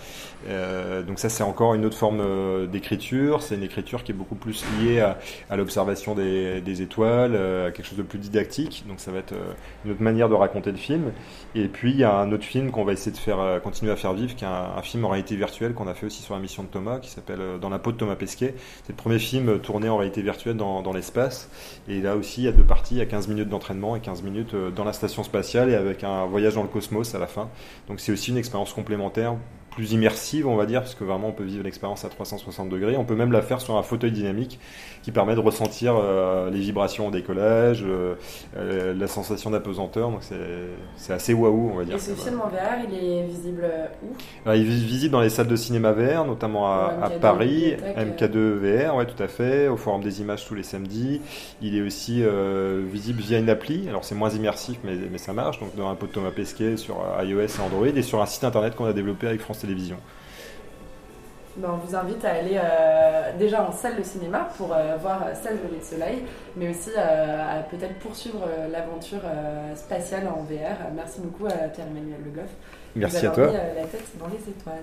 Donc 1.06 1.18
ça, 1.18 1.28
c'est 1.28 1.42
encore 1.42 1.74
une 1.74 1.84
autre 1.84 1.96
forme 1.96 2.66
d'écriture. 2.68 3.42
C'est 3.42 3.56
une 3.56 3.62
écriture 3.62 4.02
qui 4.02 4.12
est 4.12 4.14
beaucoup 4.14 4.34
plus 4.34 4.64
liée 4.78 5.00
à, 5.00 5.18
à 5.50 5.56
l'observation 5.56 6.14
des, 6.14 6.62
des, 6.62 6.80
étoiles, 6.80 7.36
à 7.36 7.70
quelque 7.70 7.84
chose 7.84 7.98
de 7.98 8.02
plus 8.02 8.18
didactique. 8.18 8.84
Donc 8.88 9.00
ça 9.00 9.10
va 9.10 9.18
être 9.18 9.34
une 9.84 9.92
autre 9.92 10.02
manière 10.02 10.30
de 10.30 10.34
raconter 10.34 10.70
le 10.70 10.78
film. 10.78 11.12
Et 11.54 11.68
puis, 11.68 11.90
il 11.90 11.98
y 11.98 12.04
a 12.04 12.14
un 12.14 12.32
autre 12.32 12.44
film 12.44 12.70
qu'on 12.70 12.84
va 12.84 12.92
essayer 12.92 13.12
de 13.12 13.18
faire 13.18 13.60
continuer 13.62 13.92
à 13.92 13.96
faire 13.96 14.14
vivre, 14.14 14.34
qui 14.34 14.44
est 14.44 14.48
un, 14.48 14.70
un 14.78 14.82
film 14.82 15.04
en 15.04 15.10
réalité 15.10 15.36
virtuelle 15.36 15.74
qu'on 15.74 15.88
a 15.88 15.94
fait 15.94 16.06
aussi 16.06 16.22
sur 16.22 16.34
la 16.34 16.40
mission 16.40 16.62
de 16.62 16.68
Thomas, 16.68 16.98
qui 17.00 17.10
s'appelle 17.10 17.58
Dans 17.60 17.68
la 17.68 17.78
peau 17.78 17.89
de 17.92 17.96
Thomas 17.96 18.16
Pesquet. 18.16 18.54
C'est 18.84 18.92
le 18.92 18.96
premier 18.96 19.18
film 19.18 19.58
tourné 19.60 19.88
en 19.88 19.96
réalité 19.96 20.22
virtuelle 20.22 20.56
dans, 20.56 20.82
dans 20.82 20.92
l'espace. 20.92 21.48
Et 21.88 22.00
là 22.00 22.16
aussi, 22.16 22.42
il 22.42 22.44
y 22.44 22.48
a 22.48 22.52
deux 22.52 22.64
parties, 22.64 22.94
il 22.94 22.98
y 22.98 23.02
a 23.02 23.06
15 23.06 23.28
minutes 23.28 23.48
d'entraînement 23.48 23.96
et 23.96 24.00
15 24.00 24.22
minutes 24.22 24.54
euh, 24.54 24.70
dans 24.70 24.84
la 24.84 24.92
station 24.92 25.22
spatiale 25.22 25.70
et 25.70 25.74
avec 25.74 26.04
un 26.04 26.26
voyage 26.26 26.54
dans 26.54 26.62
le 26.62 26.68
cosmos 26.68 27.14
à 27.14 27.18
la 27.18 27.26
fin. 27.26 27.48
Donc 27.88 28.00
c'est 28.00 28.12
aussi 28.12 28.30
une 28.30 28.36
expérience 28.38 28.72
complémentaire 28.72 29.36
plus 29.70 29.92
immersive, 29.92 30.46
on 30.46 30.56
va 30.56 30.66
dire, 30.66 30.80
parce 30.80 30.94
que 30.94 31.04
vraiment 31.04 31.28
on 31.28 31.32
peut 31.32 31.44
vivre 31.44 31.62
l'expérience 31.64 32.04
à 32.04 32.08
360 32.08 32.68
degrés. 32.68 32.96
On 32.96 33.04
peut 33.04 33.14
même 33.14 33.32
la 33.32 33.42
faire 33.42 33.60
sur 33.60 33.76
un 33.76 33.82
fauteuil 33.82 34.12
dynamique 34.12 34.58
qui 35.02 35.12
permet 35.12 35.34
de 35.34 35.40
ressentir 35.40 35.94
euh, 35.96 36.50
les 36.50 36.58
vibrations 36.58 37.08
au 37.08 37.10
décollage, 37.10 37.84
euh, 37.86 38.14
euh, 38.56 38.94
la 38.94 39.06
sensation 39.06 39.50
d'apesanteur. 39.50 40.10
Donc 40.10 40.22
c'est 40.96 41.12
assez 41.12 41.32
waouh, 41.32 41.70
on 41.72 41.76
va 41.76 41.84
dire. 41.84 41.96
Et 41.96 41.98
ce 41.98 42.12
film 42.12 42.40
en 42.40 42.48
VR, 42.48 42.84
il 42.88 42.94
est 42.94 43.22
visible 43.26 43.64
où? 44.02 44.08
Alors, 44.44 44.56
Il 44.56 44.62
est 44.62 44.74
visible 44.74 45.12
dans 45.12 45.20
les 45.20 45.30
salles 45.30 45.46
de 45.46 45.56
cinéma 45.56 45.92
VR, 45.92 46.24
notamment 46.24 46.66
à, 46.66 46.94
à 47.02 47.10
Paris, 47.10 47.74
MK2 47.96 48.36
VR, 48.36 48.96
ouais, 48.96 49.06
tout 49.06 49.22
à 49.22 49.28
fait, 49.28 49.68
au 49.68 49.76
Forum 49.76 50.02
des 50.02 50.20
images 50.20 50.46
tous 50.46 50.54
les 50.54 50.62
samedis. 50.62 51.20
Il 51.62 51.76
est 51.76 51.82
aussi 51.82 52.22
visible 52.90 53.20
via 53.20 53.38
une 53.38 53.50
appli. 53.50 53.88
Alors 53.88 54.04
c'est 54.04 54.14
moins 54.14 54.30
immersif, 54.30 54.78
mais, 54.84 54.96
mais 55.10 55.18
ça 55.18 55.32
marche. 55.32 55.60
Donc 55.60 55.76
dans 55.76 55.88
un 55.88 55.94
pot 55.94 56.06
de 56.06 56.12
Thomas 56.12 56.30
Pesquet 56.30 56.76
sur 56.76 57.04
iOS 57.22 57.40
et 57.40 57.60
Android 57.64 57.86
et 57.86 58.02
sur 58.02 58.20
un 58.20 58.26
site 58.26 58.44
internet 58.44 58.74
qu'on 58.74 58.86
a 58.86 58.92
développé 58.92 59.28
avec 59.28 59.40
France 59.40 59.59
Télévisions. 59.60 59.98
Ben, 61.56 61.70
on 61.72 61.86
vous 61.86 61.96
invite 61.96 62.24
à 62.24 62.30
aller 62.30 62.58
euh, 62.62 63.36
déjà 63.36 63.62
en 63.62 63.72
salle 63.72 63.96
de 63.96 64.02
cinéma 64.02 64.48
pour 64.56 64.72
euh, 64.72 64.96
voir 64.96 65.24
Salle 65.34 65.56
de 65.56 65.84
soleil, 65.84 66.22
mais 66.56 66.70
aussi 66.70 66.90
euh, 66.96 67.58
à 67.58 67.62
peut-être 67.64 67.98
poursuivre 67.98 68.46
l'aventure 68.70 69.22
spatiale 69.74 70.28
en 70.28 70.42
VR. 70.42 70.92
Merci 70.94 71.20
beaucoup 71.20 71.46
à 71.46 71.68
Pierre-Emmanuel 71.68 72.20
Le 72.24 72.30
Goff. 72.30 72.50
Merci 72.94 73.26
à 73.26 73.30
toi. 73.30 73.46
Mis, 73.48 73.52
la 73.52 73.84
tête 73.86 74.06
dans 74.18 74.28
les 74.28 74.48
étoiles. 74.48 74.76